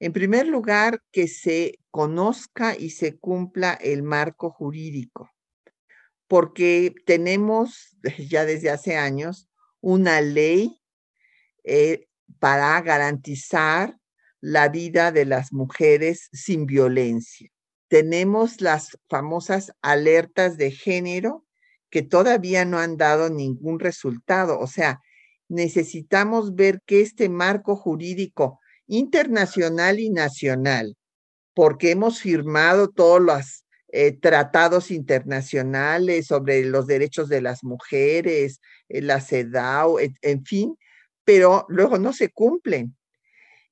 En 0.00 0.12
primer 0.12 0.48
lugar, 0.48 1.00
que 1.12 1.28
se 1.28 1.78
conozca 1.92 2.76
y 2.76 2.90
se 2.90 3.18
cumpla 3.18 3.74
el 3.74 4.02
marco 4.02 4.50
jurídico, 4.50 5.30
porque 6.26 6.92
tenemos 7.06 7.96
ya 8.28 8.44
desde 8.44 8.70
hace 8.70 8.96
años 8.96 9.48
una 9.80 10.20
ley 10.20 10.82
eh, 11.62 12.08
para 12.40 12.80
garantizar 12.80 13.96
la 14.40 14.68
vida 14.68 15.12
de 15.12 15.24
las 15.24 15.52
mujeres 15.52 16.30
sin 16.32 16.66
violencia. 16.66 17.48
Tenemos 17.86 18.60
las 18.60 18.98
famosas 19.08 19.70
alertas 19.82 20.56
de 20.56 20.72
género 20.72 21.46
que 21.90 22.02
todavía 22.02 22.64
no 22.64 22.78
han 22.78 22.96
dado 22.96 23.30
ningún 23.30 23.80
resultado. 23.80 24.58
O 24.58 24.66
sea, 24.66 25.00
necesitamos 25.48 26.54
ver 26.54 26.80
que 26.86 27.00
este 27.00 27.28
marco 27.28 27.76
jurídico 27.76 28.60
internacional 28.86 29.98
y 29.98 30.10
nacional, 30.10 30.96
porque 31.54 31.90
hemos 31.90 32.20
firmado 32.20 32.88
todos 32.88 33.20
los 33.20 33.64
eh, 33.92 34.12
tratados 34.12 34.90
internacionales 34.90 36.26
sobre 36.26 36.64
los 36.64 36.86
derechos 36.86 37.28
de 37.28 37.40
las 37.40 37.64
mujeres, 37.64 38.60
eh, 38.88 39.02
la 39.02 39.20
CEDAW, 39.20 39.98
en 40.22 40.44
fin, 40.44 40.76
pero 41.24 41.66
luego 41.68 41.98
no 41.98 42.12
se 42.12 42.30
cumplen. 42.30 42.96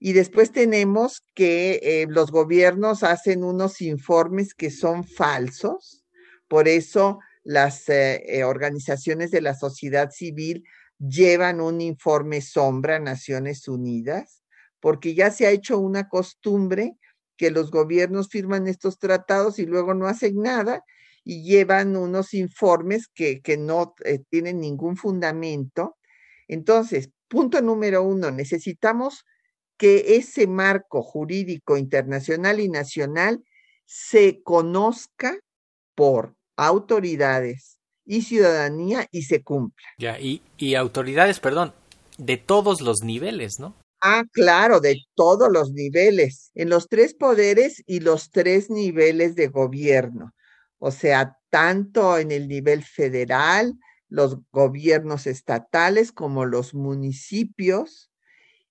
Y 0.00 0.12
después 0.12 0.52
tenemos 0.52 1.24
que 1.34 1.80
eh, 1.82 2.06
los 2.08 2.30
gobiernos 2.30 3.02
hacen 3.02 3.42
unos 3.42 3.80
informes 3.80 4.54
que 4.54 4.70
son 4.70 5.04
falsos. 5.04 6.04
Por 6.46 6.68
eso 6.68 7.18
las 7.48 7.88
eh, 7.88 8.22
eh, 8.26 8.44
organizaciones 8.44 9.30
de 9.30 9.40
la 9.40 9.54
sociedad 9.54 10.10
civil 10.10 10.64
llevan 10.98 11.62
un 11.62 11.80
informe 11.80 12.42
sombra 12.42 12.96
a 12.96 13.00
Naciones 13.00 13.68
Unidas, 13.68 14.42
porque 14.80 15.14
ya 15.14 15.30
se 15.30 15.46
ha 15.46 15.50
hecho 15.50 15.78
una 15.78 16.10
costumbre 16.10 16.98
que 17.38 17.50
los 17.50 17.70
gobiernos 17.70 18.28
firman 18.28 18.66
estos 18.66 18.98
tratados 18.98 19.58
y 19.58 19.64
luego 19.64 19.94
no 19.94 20.08
hacen 20.08 20.42
nada 20.42 20.84
y 21.24 21.42
llevan 21.42 21.96
unos 21.96 22.34
informes 22.34 23.08
que, 23.08 23.40
que 23.40 23.56
no 23.56 23.94
tienen 24.28 24.60
ningún 24.60 24.98
fundamento. 24.98 25.96
Entonces, 26.48 27.08
punto 27.28 27.62
número 27.62 28.02
uno, 28.02 28.30
necesitamos 28.30 29.24
que 29.78 30.16
ese 30.16 30.46
marco 30.46 31.02
jurídico 31.02 31.78
internacional 31.78 32.60
y 32.60 32.68
nacional 32.68 33.42
se 33.86 34.42
conozca 34.42 35.38
por 35.94 36.37
autoridades 36.58 37.78
y 38.04 38.22
ciudadanía 38.22 39.06
y 39.10 39.22
se 39.22 39.42
cumpla. 39.42 39.86
Ya, 39.98 40.18
y, 40.18 40.42
y 40.58 40.74
autoridades, 40.74 41.40
perdón, 41.40 41.72
de 42.18 42.36
todos 42.36 42.80
los 42.82 43.02
niveles, 43.02 43.58
¿no? 43.58 43.74
Ah, 44.00 44.24
claro, 44.32 44.80
de 44.80 44.96
todos 45.14 45.50
los 45.50 45.72
niveles, 45.72 46.50
en 46.54 46.68
los 46.68 46.88
tres 46.88 47.14
poderes 47.14 47.82
y 47.86 48.00
los 48.00 48.30
tres 48.30 48.70
niveles 48.70 49.34
de 49.34 49.48
gobierno. 49.48 50.32
O 50.78 50.90
sea, 50.90 51.36
tanto 51.50 52.18
en 52.18 52.30
el 52.30 52.48
nivel 52.48 52.84
federal, 52.84 53.74
los 54.08 54.38
gobiernos 54.52 55.26
estatales 55.26 56.12
como 56.12 56.44
los 56.44 56.74
municipios, 56.74 58.10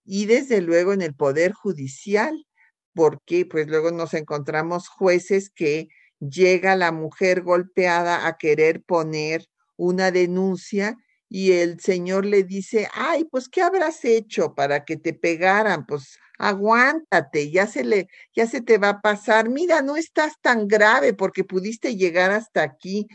y 0.05 0.25
desde 0.25 0.61
luego 0.61 0.93
en 0.93 1.01
el 1.01 1.13
Poder 1.13 1.51
Judicial, 1.51 2.45
porque 2.93 3.45
pues 3.45 3.67
luego 3.67 3.91
nos 3.91 4.13
encontramos 4.13 4.87
jueces 4.87 5.49
que 5.49 5.89
llega 6.19 6.75
la 6.75 6.91
mujer 6.91 7.41
golpeada 7.41 8.27
a 8.27 8.37
querer 8.37 8.83
poner 8.83 9.47
una 9.75 10.11
denuncia 10.11 10.97
y 11.29 11.51
el 11.53 11.79
señor 11.79 12.25
le 12.25 12.43
dice, 12.43 12.87
ay, 12.93 13.25
pues, 13.25 13.49
¿qué 13.49 13.61
habrás 13.61 14.05
hecho 14.05 14.55
para 14.55 14.85
que 14.85 14.95
te 14.97 15.13
pegaran? 15.13 15.85
Pues, 15.85 16.17
aguántate, 16.37 17.51
ya 17.51 17.67
se 17.67 17.83
le, 17.83 18.07
ya 18.35 18.47
se 18.47 18.61
te 18.61 18.77
va 18.77 18.89
a 18.89 19.01
pasar. 19.01 19.49
Mira, 19.49 19.81
no 19.81 19.97
estás 19.97 20.33
tan 20.41 20.67
grave 20.67 21.13
porque 21.13 21.43
pudiste 21.43 21.95
llegar 21.95 22.31
hasta 22.31 22.63
aquí. 22.63 23.07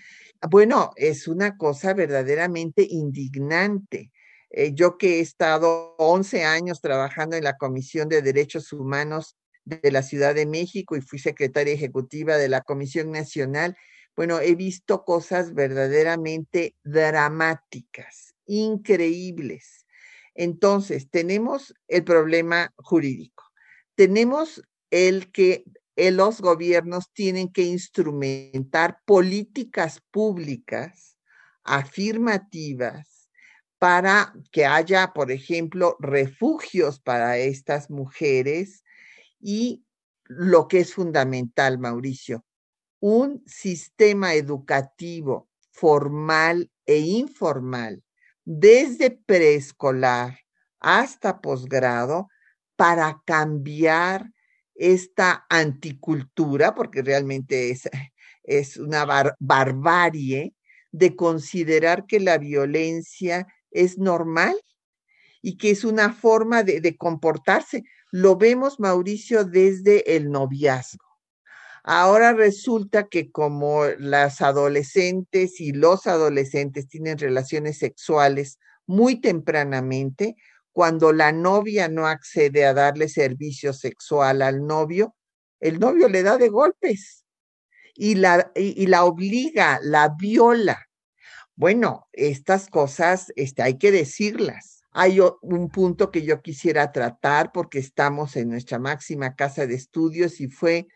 Bueno, 0.50 0.90
es 0.97 1.28
una 1.28 1.56
cosa 1.56 1.94
verdaderamente 1.94 2.87
indignante. 2.88 4.11
Eh, 4.50 4.73
yo 4.75 4.99
que 4.99 5.18
he 5.18 5.21
estado 5.21 5.94
11 5.99 6.44
años 6.44 6.80
trabajando 6.82 7.37
en 7.37 7.44
la 7.44 7.56
Comisión 7.56 8.09
de 8.09 8.21
Derechos 8.21 8.73
Humanos 8.73 9.37
de 9.64 9.90
la 9.90 10.02
Ciudad 10.02 10.35
de 10.35 10.47
México 10.47 10.97
y 10.97 11.00
fui 11.00 11.19
secretaria 11.19 11.75
ejecutiva 11.75 12.37
de 12.37 12.49
la 12.49 12.62
Comisión 12.62 13.11
Nacional, 13.11 13.76
bueno, 14.14 14.40
he 14.40 14.54
visto 14.54 15.04
cosas 15.04 15.54
verdaderamente 15.54 16.76
dramáticas, 16.85 18.35
increíbles. 18.47 19.87
Entonces, 20.35 21.09
tenemos 21.11 21.75
el 21.88 22.04
problema 22.04 22.73
jurídico. 22.76 23.45
Tenemos 23.95 24.62
el 24.90 25.31
que 25.33 25.64
eh, 25.97 26.11
los 26.11 26.40
gobiernos 26.40 27.12
tienen 27.12 27.50
que 27.50 27.62
instrumentar 27.62 28.99
políticas 29.04 30.00
públicas 30.11 31.16
afirmativas 31.64 33.28
para 33.78 34.33
que 34.52 34.64
haya, 34.64 35.12
por 35.12 35.31
ejemplo, 35.31 35.97
refugios 35.99 37.00
para 37.00 37.38
estas 37.38 37.90
mujeres 37.90 38.85
y 39.42 39.84
lo 40.25 40.68
que 40.68 40.80
es 40.80 40.94
fundamental, 40.94 41.78
Mauricio, 41.78 42.44
un 43.00 43.42
sistema 43.46 44.35
educativo 44.35 45.50
formal 45.72 46.70
e 46.87 46.98
informal, 46.98 48.02
desde 48.44 49.11
preescolar 49.11 50.38
hasta 50.81 51.40
posgrado, 51.40 52.28
para 52.76 53.22
cambiar 53.26 54.33
esta 54.74 55.46
anticultura, 55.48 56.74
porque 56.74 57.02
realmente 57.02 57.70
es, 57.70 57.88
es 58.42 58.76
una 58.76 59.05
barbarie, 59.38 60.55
de 60.92 61.16
considerar 61.16 62.07
que 62.07 62.20
la 62.20 62.38
violencia 62.38 63.46
es 63.70 63.98
normal 63.98 64.55
y 65.40 65.57
que 65.57 65.70
es 65.70 65.85
una 65.85 66.12
forma 66.12 66.62
de, 66.62 66.96
comportarse. 66.96 67.83
Lo 68.12 68.37
vemos, 68.37 68.79
Mauricio, 68.79 69.44
desde 69.44 70.16
el 70.16 70.31
noviazgo. 70.31 71.07
Ahora 71.83 72.35
resulta 72.35 73.09
que 73.09 73.33
como 73.33 73.87
las 73.87 74.42
adolescentes 74.42 75.61
y 75.61 75.72
los 75.72 76.07
adolescentes 76.07 76.87
tienen 76.88 77.16
relaciones 77.16 77.79
sexuales 77.79 78.59
muy 78.87 79.18
tempranamente, 79.18 80.37
cuando 80.72 81.14
la 81.14 81.33
novia 81.33 81.88
no 81.88 82.07
accede 82.07 82.66
a 82.66 82.75
darle 82.75 83.09
servicio 83.09 83.72
sexual 83.72 84.42
al 84.42 84.66
novio, 84.66 85.16
el 85.59 85.81
novio 85.81 86.09
le 86.09 86.22
da 86.22 86.37
de 86.37 86.51
golpes 86.51 87.25
y 87.94 88.16
la, 88.16 88.53
y 88.55 88.87
la 88.88 89.05
obliga, 89.05 89.81
la 89.83 90.14
viola. 90.18 90.87
Bueno, 91.57 92.09
estas 92.12 92.68
cosas 92.68 93.33
este, 93.37 93.62
hay 93.62 93.79
que 93.79 93.90
decirlas. 93.90 94.82
Hay 94.92 95.18
un 95.20 95.68
punto 95.70 96.11
que 96.11 96.22
yo 96.22 96.42
quisiera 96.42 96.92
tratar 96.92 97.50
porque 97.52 97.78
estamos 97.78 98.37
en 98.37 98.50
nuestra 98.50 98.78
máxima 98.78 99.35
casa 99.35 99.66
de 99.66 99.74
estudios 99.74 100.40
y 100.40 100.48
fue 100.48 100.87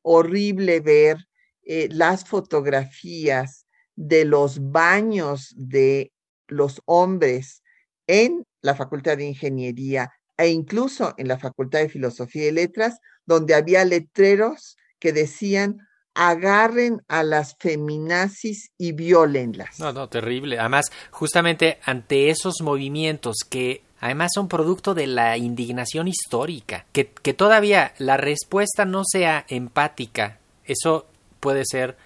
horrible 0.00 0.80
ver 0.80 1.28
eh, 1.64 1.88
las 1.90 2.24
fotografías 2.24 3.66
de 3.94 4.24
los 4.24 4.70
baños 4.70 5.52
de 5.56 6.12
los 6.48 6.80
hombres 6.86 7.62
en 8.06 8.44
la 8.62 8.74
Facultad 8.74 9.18
de 9.18 9.26
Ingeniería 9.26 10.10
e 10.38 10.48
incluso 10.48 11.14
en 11.18 11.28
la 11.28 11.38
Facultad 11.38 11.80
de 11.80 11.88
Filosofía 11.88 12.48
y 12.48 12.52
Letras, 12.52 12.98
donde 13.26 13.54
había 13.54 13.84
letreros 13.84 14.76
que 14.98 15.12
decían 15.12 15.78
agarren 16.14 17.02
a 17.08 17.22
las 17.22 17.56
feminazis 17.58 18.70
y 18.78 18.92
violenlas. 18.92 19.78
No, 19.78 19.92
no, 19.92 20.08
terrible. 20.08 20.58
Además, 20.58 20.86
justamente 21.10 21.78
ante 21.84 22.30
esos 22.30 22.60
movimientos 22.60 23.36
que 23.48 23.82
además 24.00 24.32
son 24.34 24.48
producto 24.48 24.94
de 24.94 25.06
la 25.06 25.36
indignación 25.36 26.08
histórica, 26.08 26.86
que, 26.92 27.08
que 27.10 27.34
todavía 27.34 27.94
la 27.98 28.16
respuesta 28.16 28.84
no 28.84 29.02
sea 29.04 29.44
empática, 29.48 30.38
eso 30.64 31.06
puede 31.40 31.64
ser 31.64 31.96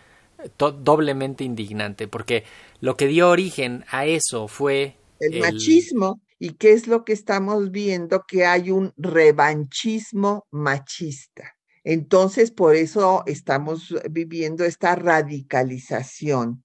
doblemente 0.59 1.45
indignante, 1.45 2.09
porque 2.09 2.45
lo 2.81 2.97
que 2.97 3.07
dio 3.07 3.31
origen 3.31 3.85
a 3.91 4.07
eso 4.07 4.49
fue 4.49 4.97
el, 5.21 5.41
machismo. 5.41 6.21
¿Y 6.39 6.51
qué 6.55 6.73
es 6.73 6.87
lo 6.87 7.05
que 7.05 7.15
estamos 7.15 7.71
viendo? 7.71 8.25
Que 8.29 8.45
hay 8.45 8.71
un 8.71 8.93
revanchismo 8.99 10.47
machista. 10.51 11.56
Entonces, 11.89 12.51
por 12.51 12.75
eso 12.75 13.23
estamos 13.27 13.95
viviendo 14.11 14.65
esta 14.65 14.97
radicalización 14.97 16.65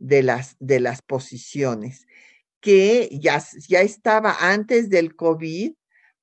de 0.00 0.24
las, 0.24 0.56
de 0.58 0.80
las 0.80 1.02
posiciones, 1.02 2.08
que 2.58 3.08
ya, 3.12 3.40
ya 3.68 3.82
estaba 3.82 4.36
antes 4.40 4.90
del 4.90 5.14
COVID, 5.14 5.72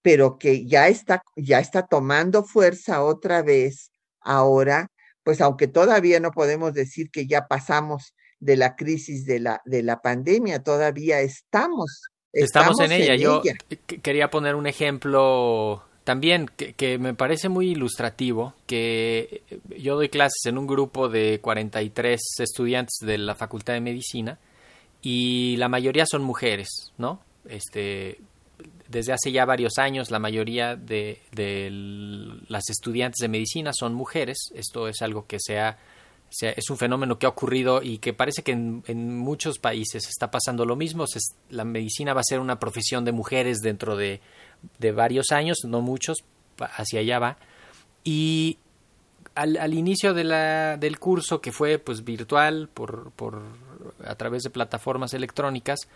pero 0.01 0.37
que 0.39 0.65
ya 0.65 0.89
está, 0.89 1.23
ya 1.37 1.59
está 1.59 1.87
tomando 1.87 2.43
fuerza 2.43 3.01
otra 3.01 3.43
vez 3.43 3.93
ahora, 4.19 4.87
pues 5.23 5.39
aunque 5.39 5.69
todavía 5.69 6.19
no 6.19 6.31
podemos 6.31 6.73
decir 6.73 7.11
que 7.11 7.25
ya 7.27 7.47
pasamos 7.47 8.13
de 8.41 8.57
la 8.57 8.75
crisis 8.75 9.25
de 9.25 9.39
la, 9.39 9.61
de 9.63 9.83
la 9.83 10.01
pandemia, 10.01 10.61
todavía 10.61 11.21
estamos. 11.21 12.01
Estamos, 12.33 12.77
en, 12.81 12.91
ella. 12.91 13.15
Yo 13.15 13.41
quería 14.01 14.29
poner 14.29 14.55
un 14.55 14.67
ejemplo 14.67 15.85
también 16.03 16.47
que, 16.47 16.97
me 16.97 17.13
parece 17.13 17.49
muy 17.49 17.69
ilustrativo, 17.69 18.53
que 18.67 19.43
yo 19.77 19.95
doy 19.95 20.09
clases 20.09 20.45
en 20.45 20.57
un 20.57 20.67
grupo 20.67 21.07
de 21.07 21.39
43 21.41 22.19
estudiantes 22.39 22.97
de 23.01 23.17
la 23.17 23.35
Facultad 23.35 23.73
de 23.73 23.81
Medicina 23.81 24.37
y 25.01 25.55
la 25.57 25.69
mayoría 25.69 26.05
son 26.05 26.23
mujeres, 26.23 26.91
¿no? 26.97 27.21
Este, 27.47 28.19
desde 28.87 29.13
hace 29.13 29.31
ya 29.31 29.45
varios 29.45 29.77
años 29.77 30.11
la 30.11 30.19
mayoría 30.19 30.75
de, 30.75 31.21
las 32.47 32.69
estudiantes 32.69 33.19
de 33.21 33.27
medicina 33.27 33.71
son 33.73 33.93
mujeres. 33.93 34.51
Esto 34.55 34.87
es 34.87 35.01
algo 35.01 35.25
que 35.25 35.37
se 35.39 35.59
ha, 35.59 35.77
es 36.41 36.69
un 36.69 36.77
fenómeno 36.77 37.17
que 37.17 37.25
ha 37.25 37.29
ocurrido 37.29 37.81
y 37.81 37.99
que 37.99 38.13
parece 38.13 38.43
que 38.43 38.51
en, 38.51 39.17
muchos 39.17 39.59
países 39.59 40.07
está 40.07 40.31
pasando 40.31 40.65
lo 40.65 40.75
mismo. 40.75 41.05
la 41.49 41.63
medicina 41.63 42.13
va 42.13 42.21
a 42.21 42.25
ser 42.25 42.39
una 42.39 42.59
profesión 42.59 43.05
de 43.05 43.11
mujeres 43.11 43.59
dentro 43.59 43.95
de 43.95 44.21
de 44.79 44.91
varios 44.91 45.31
años, 45.31 45.59
no 45.65 45.81
muchos, 45.81 46.23
hacia 46.59 46.99
allá 46.99 47.19
va. 47.19 47.37
Y 48.03 48.57
al, 49.35 49.57
al 49.57 49.73
inicio 49.73 50.13
de 50.13 50.23
la, 50.23 50.77
del 50.77 50.99
curso, 50.99 51.41
que 51.41 51.51
fue 51.51 51.79
pues 51.79 52.03
virtual 52.03 52.69
por, 52.73 53.11
por, 53.11 53.41
a 54.05 54.15
través 54.15 54.43
de 54.43 54.49
plataformas 54.49 55.13
electrónicas, 55.13 55.87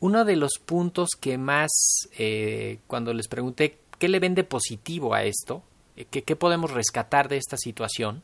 uno 0.00 0.24
de 0.24 0.36
los 0.36 0.52
puntos 0.64 1.10
que 1.20 1.38
más, 1.38 1.70
eh, 2.18 2.78
cuando 2.86 3.12
les 3.12 3.28
pregunté 3.28 3.78
qué 3.98 4.08
le 4.08 4.20
vende 4.20 4.44
positivo 4.44 5.14
a 5.14 5.24
esto, 5.24 5.62
eh, 5.96 6.04
qué, 6.04 6.36
podemos 6.36 6.70
rescatar 6.70 7.28
de 7.28 7.36
esta 7.36 7.56
situación, 7.56 8.22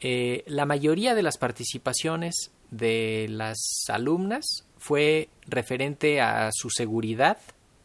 eh, 0.00 0.44
la 0.46 0.66
mayoría 0.66 1.14
de 1.14 1.22
las 1.22 1.38
participaciones 1.38 2.52
de 2.70 3.26
las 3.28 3.56
alumnas 3.88 4.44
fue 4.78 5.28
referente 5.46 6.20
a 6.20 6.50
su 6.52 6.70
seguridad, 6.70 7.38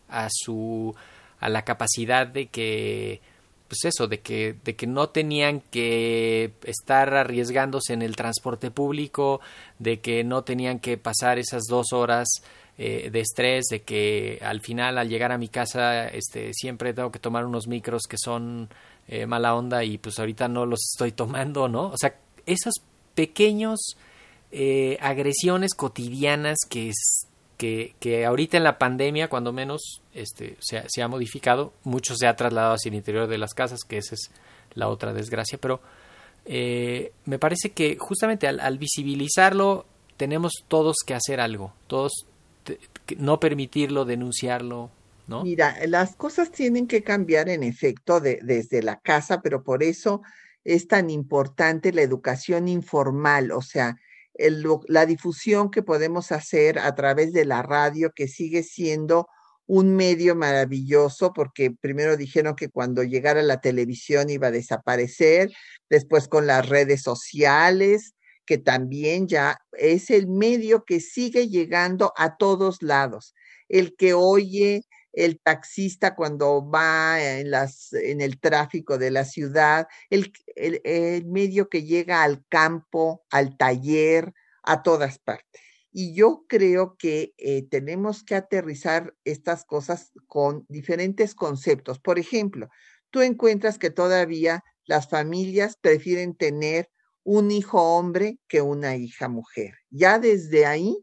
a 0.10 0.28
su 0.32 0.96
a 1.40 1.50
la 1.50 1.64
capacidad 1.64 2.28
de 2.28 2.48
que 2.48 3.22
pues 3.70 3.86
eso, 3.86 4.08
de 4.08 4.20
que, 4.20 4.56
de 4.64 4.76
que 4.76 4.88
no 4.88 5.10
tenían 5.10 5.62
que 5.62 6.54
estar 6.64 7.14
arriesgándose 7.14 7.94
en 7.94 8.02
el 8.02 8.16
transporte 8.16 8.72
público, 8.72 9.42
de 9.78 10.00
que 10.00 10.24
no 10.24 10.44
tenían 10.44 10.80
que 10.80 10.98
pasar 10.98 11.38
esas 11.38 11.66
dos 11.70 11.94
horas 11.94 12.28
eh, 12.80 13.10
de 13.12 13.20
estrés, 13.20 13.66
de 13.70 13.84
que 13.84 14.40
al 14.42 14.62
final 14.62 14.98
al 14.98 15.08
llegar 15.08 15.32
a 15.32 15.38
mi 15.38 15.50
casa 15.50 16.08
este, 16.08 16.52
siempre 16.54 16.94
tengo 16.94 17.12
que 17.12 17.20
tomar 17.20 17.46
unos 17.46 17.68
micros 17.68 18.04
que 18.10 18.18
son 18.18 18.70
eh, 19.08 19.28
mala 19.28 19.54
onda 19.54 19.84
y 19.84 20.00
pues 20.00 20.18
ahorita 20.18 20.48
no 20.48 20.66
los 20.66 20.80
estoy 20.92 21.12
tomando, 21.12 21.68
¿no? 21.68 21.90
O 21.90 21.98
sea, 21.98 22.16
esos 22.48 22.74
pequeños 23.14 23.98
eh, 24.52 24.98
agresiones 25.00 25.76
cotidianas 25.76 26.58
que 26.68 26.92
que, 27.60 27.94
que, 28.00 28.26
ahorita 28.26 28.56
en 28.56 28.64
la 28.64 28.78
pandemia, 28.78 29.28
cuando 29.28 29.52
menos, 29.52 30.02
este, 30.14 30.56
se, 30.62 30.82
se, 30.88 31.02
ha 31.02 31.10
modificado, 31.10 31.74
mucho 31.84 32.16
se 32.16 32.26
ha 32.26 32.38
trasladado 32.38 32.76
hacia 32.76 32.88
el 32.88 32.96
interior 32.96 33.28
de 33.28 33.38
las 33.38 33.54
casas, 33.54 33.82
que 33.86 33.98
esa 33.98 34.16
es 34.16 34.32
la 34.76 34.88
otra 34.88 35.12
desgracia, 35.12 35.58
pero 35.62 35.82
eh, 36.46 37.12
me 37.26 37.38
parece 37.38 37.72
que 37.72 37.98
justamente 38.00 38.48
al, 38.48 38.78
visibilizarlo 38.78 39.86
tenemos 40.16 40.54
todos 40.70 40.96
que 41.06 41.14
hacer 41.14 41.42
algo, 41.42 41.74
todos 41.88 42.26
no 43.18 43.42
permitirlo, 43.42 44.06
denunciarlo, 44.06 44.90
¿no? 45.28 45.44
Mira, 45.44 45.76
las 45.86 46.16
cosas 46.16 46.52
tienen 46.52 46.88
que 46.88 47.04
cambiar 47.04 47.50
en 47.50 47.64
efecto 47.64 48.22
de, 48.22 48.40
desde 48.42 48.82
la 48.82 49.02
casa, 49.02 49.42
pero 49.42 49.64
por 49.64 49.84
eso 49.84 50.22
es 50.64 50.88
tan 50.88 51.10
importante 51.10 51.92
la 51.92 52.04
educación 52.04 52.70
informal, 52.70 53.52
o 53.52 53.62
sea, 53.62 53.98
la 54.88 55.06
difusión 55.06 55.70
que 55.70 55.84
podemos 55.84 56.32
hacer 56.32 56.80
a 56.80 56.96
través 56.96 57.34
de 57.34 57.46
la 57.46 57.62
radio, 57.62 58.12
que 58.16 58.28
sigue 58.28 58.64
siendo 58.64 59.28
un 59.68 59.96
medio 59.96 60.36
maravilloso, 60.36 61.32
porque 61.34 61.72
primero 61.72 62.18
dijeron 62.18 62.56
que 62.56 62.70
cuando 62.70 63.04
llegara 63.04 63.42
la 63.44 63.62
televisión 63.62 64.30
iba 64.30 64.48
a 64.48 64.52
desaparecer, 64.52 65.52
después 65.90 66.28
con 66.28 66.48
las 66.48 66.68
redes 66.68 67.04
sociales, 67.04 68.16
que 68.46 68.58
también 68.58 69.28
ya 69.28 69.60
es 69.74 70.10
el 70.10 70.28
medio 70.28 70.84
que 70.86 71.00
sigue 71.00 71.50
llegando 71.50 72.14
a 72.18 72.38
todos 72.38 72.82
lados. 72.82 73.36
El 73.68 73.96
que 73.96 74.16
oye 74.16 74.86
el 75.14 75.40
taxista 75.40 76.16
cuando 76.16 76.70
va 76.70 77.22
en, 77.22 77.52
las, 77.52 77.94
en 77.94 78.22
el 78.22 78.40
tráfico 78.40 78.98
de 78.98 79.12
la 79.12 79.26
ciudad, 79.26 79.88
el, 80.10 80.32
el, 80.56 81.26
medio 81.26 81.70
que 81.70 81.84
llega 81.84 82.24
al 82.24 82.46
campo, 82.48 83.26
al 83.32 83.58
taller, 83.58 84.34
a 84.64 84.84
todas 84.84 85.20
partes. 85.20 85.62
Y 85.92 86.14
yo 86.14 86.46
creo 86.48 86.96
que 86.98 87.34
eh, 87.38 87.64
tenemos 87.68 88.24
que 88.24 88.36
aterrizar 88.36 89.16
estas 89.24 89.66
cosas 89.66 90.12
con 90.28 90.66
diferentes 90.70 91.34
conceptos. 91.34 92.00
Por 92.00 92.20
ejemplo, 92.20 92.70
tú 93.10 93.22
encuentras 93.22 93.80
que 93.80 93.90
todavía 93.90 94.64
las 94.86 95.10
familias 95.10 95.78
prefieren 95.82 96.36
tener 96.36 96.90
un 97.24 97.52
hijo 97.52 97.82
hombre 97.82 98.40
que 98.48 98.62
una 98.62 98.96
hija 98.96 99.28
mujer. 99.28 99.76
Ya 99.90 100.20
desde 100.20 100.66
ahí 100.66 100.98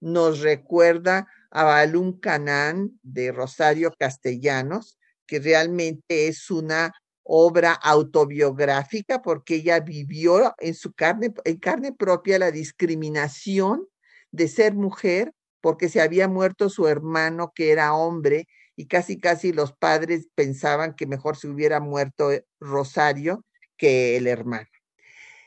nos 0.00 0.40
recuerda 0.40 1.28
a 1.56 1.64
Balún 1.64 2.20
Canán 2.20 3.00
de 3.02 3.32
Rosario 3.32 3.90
Castellanos, 3.98 4.98
que 5.26 5.38
realmente 5.40 6.28
es 6.28 6.50
una 6.50 6.92
obra 7.22 7.72
autobiográfica 7.72 9.22
porque 9.22 9.54
ella 9.54 9.80
vivió 9.80 10.54
en 10.58 10.74
su 10.74 10.92
carne, 10.92 11.32
en 11.44 11.56
carne 11.56 11.94
propia 11.94 12.38
la 12.38 12.50
discriminación 12.50 13.88
de 14.32 14.48
ser 14.48 14.74
mujer 14.74 15.32
porque 15.62 15.88
se 15.88 16.02
había 16.02 16.28
muerto 16.28 16.68
su 16.68 16.88
hermano 16.88 17.52
que 17.54 17.72
era 17.72 17.94
hombre 17.94 18.46
y 18.76 18.86
casi 18.86 19.18
casi 19.18 19.54
los 19.54 19.72
padres 19.72 20.28
pensaban 20.34 20.94
que 20.94 21.06
mejor 21.06 21.38
se 21.38 21.48
hubiera 21.48 21.80
muerto 21.80 22.32
eh, 22.32 22.44
Rosario 22.60 23.46
que 23.78 24.18
el 24.18 24.26
hermano. 24.26 24.68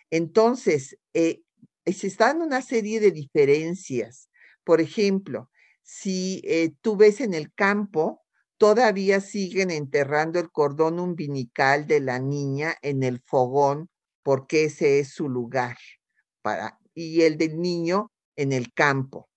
Entonces, 0.09 0.97
eh, 1.13 1.43
se 1.85 2.07
están 2.07 2.41
una 2.41 2.63
serie 2.63 2.99
de 2.99 3.11
diferencias. 3.11 4.27
Por 4.63 4.81
ejemplo, 4.81 5.51
si 5.91 6.39
eh, 6.43 6.71
tú 6.81 6.97
ves 6.97 7.19
en 7.19 7.33
el 7.33 7.51
campo, 7.51 8.21
todavía 8.57 9.21
siguen 9.21 9.71
enterrando 9.71 10.39
el 10.39 10.51
cordón 10.51 10.99
umbilical 10.99 11.87
de 11.87 11.99
la 11.99 12.19
niña 12.19 12.75
en 12.83 13.01
el 13.01 13.19
fogón 13.25 13.89
porque 14.21 14.65
ese 14.65 14.99
es 14.99 15.09
su 15.09 15.27
lugar 15.29 15.77
para 16.43 16.77
y 16.93 17.23
el 17.23 17.39
del 17.39 17.59
niño 17.59 18.11
en 18.35 18.53
el 18.53 18.71
campo. 18.71 19.29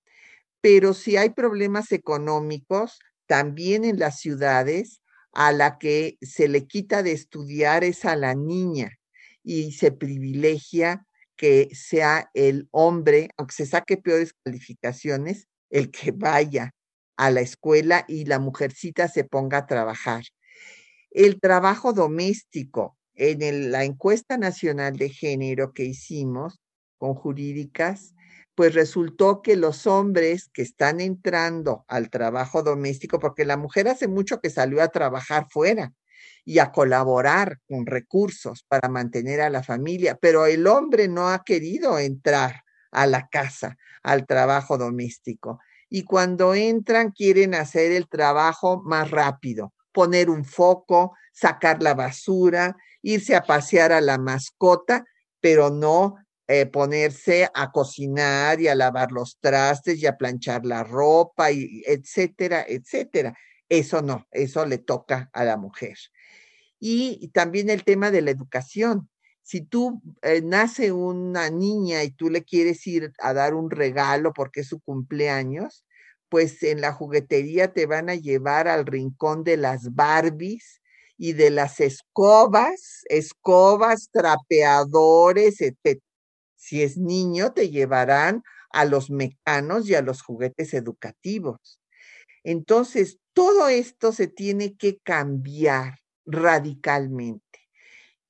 Pero 0.61 0.93
si 0.93 1.17
hay 1.17 1.31
problemas 1.31 1.91
económicos, 1.91 2.99
también 3.27 3.87
en 3.87 3.99
las 3.99 4.21
ciudades, 4.21 5.01
a 5.33 5.53
la 5.53 5.79
que 5.79 6.19
se 6.21 6.49
le 6.49 6.67
quita 6.67 7.03
de 7.03 7.13
estudiar 7.13 7.83
es 7.83 8.05
a 8.05 8.15
la 8.15 8.35
niña 8.35 8.99
y 9.43 9.73
se 9.73 9.91
privilegia 9.91 11.07
que 11.35 11.71
sea 11.73 12.31
el 12.35 12.69
hombre, 12.73 13.31
aunque 13.39 13.55
se 13.55 13.65
saque 13.67 13.97
peores 13.97 14.35
calificaciones, 14.45 15.49
el 15.73 15.91
que 15.91 16.13
vaya 16.13 16.71
a 17.17 17.31
la 17.31 17.41
escuela 17.41 18.05
y 18.07 18.27
la 18.27 18.39
mujercita 18.39 19.09
se 19.09 19.25
ponga 19.25 19.59
a 19.59 19.67
trabajar. 19.67 20.23
El 21.11 21.41
trabajo 21.41 21.93
doméstico, 21.93 22.97
en 23.15 23.73
la 23.73 23.85
encuesta 23.85 24.39
nacional 24.39 24.97
de 24.97 25.09
género 25.11 25.73
que 25.73 25.85
hicimos 25.85 26.61
con 26.99 27.15
jurídicas, 27.15 28.15
pues 28.55 28.75
resultó 28.75 29.43
que 29.43 29.57
los 29.57 29.87
hombres 29.87 30.51
que 30.53 30.63
están 30.63 31.01
entrando 31.01 31.85
al 31.89 32.11
trabajo 32.11 32.63
doméstico, 32.63 33.19
porque 33.19 33.45
la 33.45 33.57
mujer 33.57 33.89
hace 33.89 34.09
mucho 34.09 34.41
que 34.41 34.51
salió 34.51 34.83
a 34.83 34.89
trabajar 34.89 35.47
fuera 35.51 35.93
y 36.45 36.59
a 36.59 36.71
colaborar 36.71 37.59
con 37.67 37.87
recursos 37.87 38.65
para 38.69 38.89
mantener 38.89 39.41
a 39.41 39.51
la 39.51 39.63
familia, 39.63 40.19
pero 40.21 40.47
el 40.47 40.67
hombre 40.67 41.09
no 41.09 41.29
ha 41.29 41.45
querido 41.45 41.99
entrar 41.99 42.62
a 42.93 43.07
la 43.07 43.29
casa, 43.29 43.77
al 44.03 44.27
trabajo 44.27 44.79
doméstico 44.79 45.59
y 45.95 46.05
cuando 46.05 46.55
entran 46.55 47.11
quieren 47.11 47.55
hacer 47.55 47.93
el 47.93 48.09
trabajo 48.09 48.83
más 48.83 49.11
rápido, 49.11 49.75
poner 49.93 50.31
un 50.31 50.47
foco, 50.47 51.15
sacar 51.35 51.83
la 51.83 51.93
basura, 51.93 52.79
irse 53.03 53.37
a 53.37 53.43
pasear 53.43 53.93
a 53.93 54.01
la 54.01 54.17
mascota, 54.17 55.05
pero 55.39 55.69
no 55.69 56.17
eh, 56.49 56.65
ponerse 56.65 57.47
a 57.53 57.71
cocinar 57.73 58.59
y 58.59 58.69
a 58.69 58.75
lavar 58.75 59.13
los 59.13 59.37
trastes 59.39 60.03
y 60.03 60.07
a 60.07 60.17
planchar 60.17 60.65
la 60.65 60.83
ropa, 60.83 61.53
y 61.53 61.83
etcétera, 61.87 62.65
etcétera. 62.67 63.37
Eso 63.69 64.01
no, 64.01 64.27
eso 64.31 64.65
le 64.65 64.79
toca 64.79 65.29
a 65.35 65.45
la 65.45 65.59
mujer. 65.59 65.99
Y, 66.81 67.29
también 67.35 67.69
el 67.69 67.85
tema 67.85 68.11
de 68.11 68.23
la 68.23 68.31
educación. 68.31 69.11
Si 69.43 69.61
tú 69.63 70.01
eh, 70.23 70.41
nace 70.43 70.93
una 70.93 71.51
niña 71.51 72.05
y 72.05 72.11
tú 72.11 72.31
le 72.31 72.45
quieres 72.45 72.87
ir 72.87 73.13
a 73.19 73.33
dar 73.35 73.55
un 73.55 73.71
regalo 73.71 74.33
porque 74.33 74.61
es 74.61 74.69
su 74.69 74.81
cumpleaños, 74.81 75.85
pues 76.29 76.63
en 76.63 76.81
la 76.81 76.93
juguetería 76.93 77.73
te 77.73 77.87
van 77.87 78.09
a 78.09 78.15
llevar 78.15 78.69
al 78.69 78.87
rincón 78.87 79.45
de 79.45 79.57
las 79.57 79.95
Barbies 79.95 80.81
y 81.19 81.35
de 81.35 81.51
las 81.51 81.81
escobas, 81.81 83.03
escobas, 83.09 84.09
trapeadores, 84.13 85.61
etc. 85.61 86.01
Si 86.57 86.83
es 86.83 86.97
niño, 86.97 87.53
te 87.53 87.71
llevarán 87.71 88.43
a 88.71 88.85
los 88.87 89.11
mecanos 89.11 89.89
y 89.89 89.95
a 89.95 90.03
los 90.03 90.23
juguetes 90.23 90.75
educativos. 90.75 91.81
Entonces, 92.45 93.19
todo 93.35 93.69
esto 93.69 94.13
se 94.13 94.27
tiene 94.29 94.77
que 94.77 94.99
cambiar 94.99 95.99
radicalmente 96.27 97.61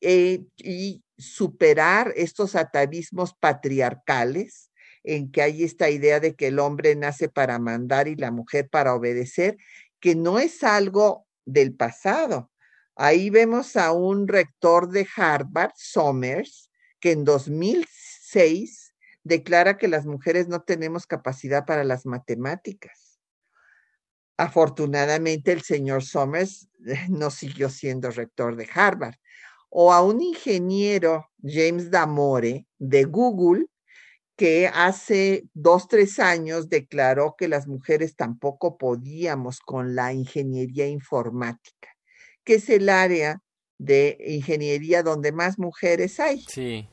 eh, 0.01 0.45
y 0.59 1.02
superar 1.19 2.13
estos 2.17 2.55
atavismos 2.57 3.35
patriarcales 3.35 4.71
en 5.05 5.31
que 5.31 5.43
hay 5.43 5.65
esta 5.65 5.91
idea 5.91 6.21
de 6.21 6.35
que 6.35 6.49
el 6.49 6.59
hombre 6.59 6.95
nace 6.95 7.29
para 7.29 7.59
mandar 7.59 8.09
y 8.09 8.17
la 8.17 8.31
mujer 8.31 8.69
para 8.69 8.95
obedecer, 8.95 9.57
que 10.01 10.15
no 10.15 10.39
es 10.39 10.63
algo 10.63 11.27
del 11.45 11.75
pasado. 11.75 12.51
Ahí 12.95 13.31
vemos 13.31 13.77
a 13.77 13.93
un 13.93 14.29
rector 14.29 14.91
de 14.91 15.07
Harvard, 15.17 15.73
Somers, 15.77 16.71
que 17.01 17.13
en 17.13 17.25
2006 17.25 18.95
declara 19.25 19.79
que 19.79 19.89
las 19.89 20.07
mujeres 20.07 20.49
no 20.49 20.63
tenemos 20.63 21.07
capacidad 21.07 21.65
para 21.65 21.85
las 21.85 22.07
matemáticas. 22.07 23.21
Afortunadamente, 24.37 25.53
el 25.53 25.63
señor 25.63 26.03
Somers 26.05 26.69
no 27.09 27.31
siguió 27.31 27.71
siendo 27.71 28.11
rector 28.11 28.57
de 28.57 28.69
Harvard. 28.73 29.15
O 29.75 29.91
a 29.91 30.03
un 30.03 30.21
ingeniero, 30.21 31.31
James 31.43 31.91
Damore, 31.91 32.67
de 32.79 33.05
Google, 33.05 33.69
que 34.37 34.69
hace 34.69 35.45
dos, 35.55 35.89
tres 35.89 36.19
años 36.19 36.69
declaró 36.69 37.37
que 37.39 37.49
las 37.49 37.67
mujeres 37.67 38.15
tampoco 38.15 38.77
podíamos 38.77 39.61
con 39.61 39.95
la 39.95 40.13
ingeniería 40.13 40.87
informática, 40.89 41.89
que 42.45 42.57
es 42.57 42.69
el 42.69 42.91
área 42.91 43.41
de 43.79 44.19
ingeniería 44.27 45.03
donde 45.03 45.33
más 45.33 45.59
mujeres 45.59 46.21
hay. 46.21 46.43
Sí, 46.43 46.87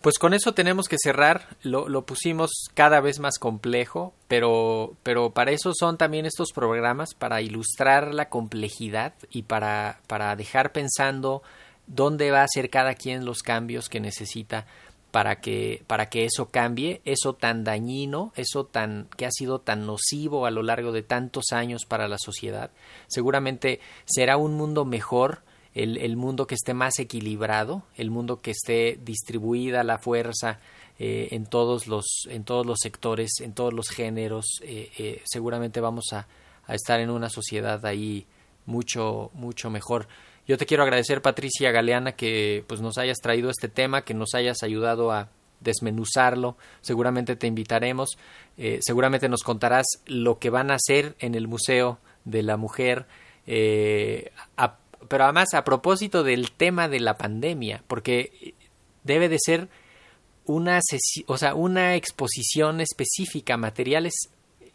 pues 0.00 0.18
con 0.18 0.32
eso 0.32 0.54
tenemos 0.54 0.88
que 0.88 0.96
cerrar, 0.98 1.56
lo, 1.62 1.86
lo, 1.86 2.06
pusimos 2.06 2.50
cada 2.72 3.00
vez 3.00 3.20
más 3.20 3.38
complejo, 3.38 4.14
pero, 4.26 4.96
pero 5.02 5.30
para 5.30 5.52
eso 5.52 5.72
son 5.74 5.98
también 5.98 6.24
estos 6.24 6.52
programas, 6.52 7.14
para 7.14 7.42
ilustrar 7.42 8.14
la 8.14 8.30
complejidad 8.30 9.12
y 9.30 9.42
para, 9.42 10.00
para 10.06 10.34
dejar 10.34 10.72
pensando 10.72 11.42
dónde 11.94 12.30
va 12.30 12.40
a 12.40 12.44
hacer 12.44 12.70
cada 12.70 12.94
quien 12.94 13.24
los 13.24 13.42
cambios 13.42 13.88
que 13.88 14.00
necesita 14.00 14.66
para 15.10 15.40
que, 15.40 15.84
para 15.86 16.08
que 16.08 16.24
eso 16.24 16.46
cambie, 16.46 17.02
eso 17.04 17.34
tan 17.34 17.64
dañino, 17.64 18.32
eso 18.34 18.64
tan, 18.64 19.08
que 19.16 19.26
ha 19.26 19.30
sido 19.30 19.60
tan 19.60 19.86
nocivo 19.86 20.46
a 20.46 20.50
lo 20.50 20.62
largo 20.62 20.90
de 20.90 21.02
tantos 21.02 21.52
años 21.52 21.84
para 21.84 22.08
la 22.08 22.16
sociedad. 22.18 22.70
Seguramente 23.08 23.78
será 24.06 24.38
un 24.38 24.54
mundo 24.54 24.86
mejor, 24.86 25.42
el, 25.74 25.98
el 25.98 26.16
mundo 26.16 26.46
que 26.46 26.54
esté 26.54 26.72
más 26.72 26.98
equilibrado, 26.98 27.82
el 27.96 28.10
mundo 28.10 28.40
que 28.40 28.52
esté 28.52 28.98
distribuida 29.04 29.84
la 29.84 29.98
fuerza 29.98 30.60
eh, 30.98 31.28
en, 31.32 31.44
todos 31.44 31.86
los, 31.88 32.26
en 32.28 32.44
todos 32.44 32.64
los 32.64 32.78
sectores, 32.80 33.40
en 33.40 33.52
todos 33.52 33.74
los 33.74 33.88
géneros. 33.90 34.60
Eh, 34.62 34.90
eh, 34.98 35.22
seguramente 35.24 35.80
vamos 35.80 36.06
a, 36.12 36.26
a 36.66 36.74
estar 36.74 37.00
en 37.00 37.10
una 37.10 37.28
sociedad 37.28 37.84
ahí 37.84 38.26
mucho, 38.64 39.30
mucho 39.34 39.68
mejor. 39.68 40.08
Yo 40.46 40.58
te 40.58 40.66
quiero 40.66 40.82
agradecer, 40.82 41.22
Patricia 41.22 41.70
Galeana, 41.70 42.12
que 42.12 42.64
pues 42.66 42.80
nos 42.80 42.98
hayas 42.98 43.18
traído 43.18 43.50
este 43.50 43.68
tema, 43.68 44.02
que 44.02 44.14
nos 44.14 44.34
hayas 44.34 44.62
ayudado 44.62 45.12
a 45.12 45.28
desmenuzarlo. 45.60 46.56
Seguramente 46.80 47.36
te 47.36 47.46
invitaremos, 47.46 48.18
eh, 48.58 48.80
seguramente 48.82 49.28
nos 49.28 49.44
contarás 49.44 49.86
lo 50.06 50.38
que 50.38 50.50
van 50.50 50.70
a 50.70 50.74
hacer 50.76 51.14
en 51.20 51.36
el 51.36 51.46
Museo 51.46 51.98
de 52.24 52.42
la 52.42 52.56
Mujer. 52.56 53.06
Eh, 53.46 54.32
pero 55.08 55.24
además 55.24 55.54
a 55.54 55.64
propósito 55.64 56.24
del 56.24 56.50
tema 56.50 56.88
de 56.88 57.00
la 57.00 57.16
pandemia, 57.16 57.84
porque 57.86 58.54
debe 59.04 59.28
de 59.28 59.38
ser 59.38 59.68
una, 60.44 60.80
o 61.26 61.38
sea, 61.38 61.54
una 61.54 61.94
exposición 61.94 62.80
específica, 62.80 63.56
materiales 63.56 64.14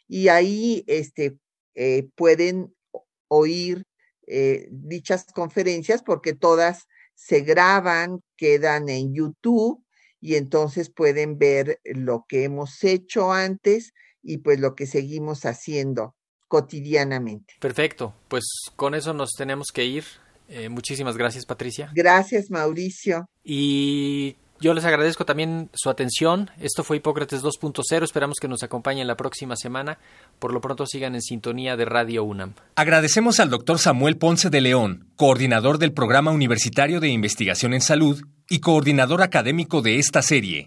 y 0.08 0.28
ahí 0.28 0.84
este, 0.86 1.36
eh, 1.74 2.08
pueden 2.14 2.74
oír 3.28 3.84
eh, 4.26 4.68
dichas 4.70 5.26
conferencias 5.34 6.02
porque 6.02 6.34
todas 6.34 6.86
se 7.14 7.40
graban, 7.40 8.22
quedan 8.36 8.88
en 8.88 9.14
YouTube 9.14 9.84
y 10.20 10.36
entonces 10.36 10.90
pueden 10.90 11.38
ver 11.38 11.80
lo 11.84 12.24
que 12.28 12.44
hemos 12.44 12.82
hecho 12.84 13.32
antes 13.32 13.92
y 14.22 14.38
pues 14.38 14.60
lo 14.60 14.74
que 14.74 14.86
seguimos 14.86 15.44
haciendo 15.44 16.14
cotidianamente. 16.48 17.54
Perfecto, 17.60 18.14
pues 18.28 18.44
con 18.76 18.94
eso 18.94 19.14
nos 19.14 19.30
tenemos 19.32 19.68
que 19.72 19.84
ir. 19.84 20.04
Eh, 20.48 20.68
muchísimas 20.68 21.16
gracias, 21.16 21.46
Patricia. 21.46 21.90
Gracias, 21.94 22.50
Mauricio. 22.50 23.26
Y 23.42 24.36
yo 24.62 24.74
les 24.74 24.84
agradezco 24.84 25.26
también 25.26 25.68
su 25.74 25.90
atención. 25.90 26.50
Esto 26.60 26.84
fue 26.84 26.98
Hipócrates 26.98 27.42
2.0. 27.42 28.04
Esperamos 28.04 28.38
que 28.40 28.46
nos 28.46 28.62
acompañen 28.62 29.08
la 29.08 29.16
próxima 29.16 29.56
semana. 29.56 29.98
Por 30.38 30.54
lo 30.54 30.60
pronto 30.60 30.86
sigan 30.86 31.16
en 31.16 31.20
sintonía 31.20 31.76
de 31.76 31.84
Radio 31.84 32.22
UNAM. 32.22 32.54
Agradecemos 32.76 33.40
al 33.40 33.50
doctor 33.50 33.80
Samuel 33.80 34.16
Ponce 34.16 34.50
de 34.50 34.60
León, 34.60 35.08
coordinador 35.16 35.78
del 35.78 35.92
Programa 35.92 36.30
Universitario 36.30 37.00
de 37.00 37.08
Investigación 37.08 37.74
en 37.74 37.80
Salud 37.80 38.22
y 38.48 38.60
coordinador 38.60 39.22
académico 39.22 39.82
de 39.82 39.98
esta 39.98 40.22
serie. 40.22 40.66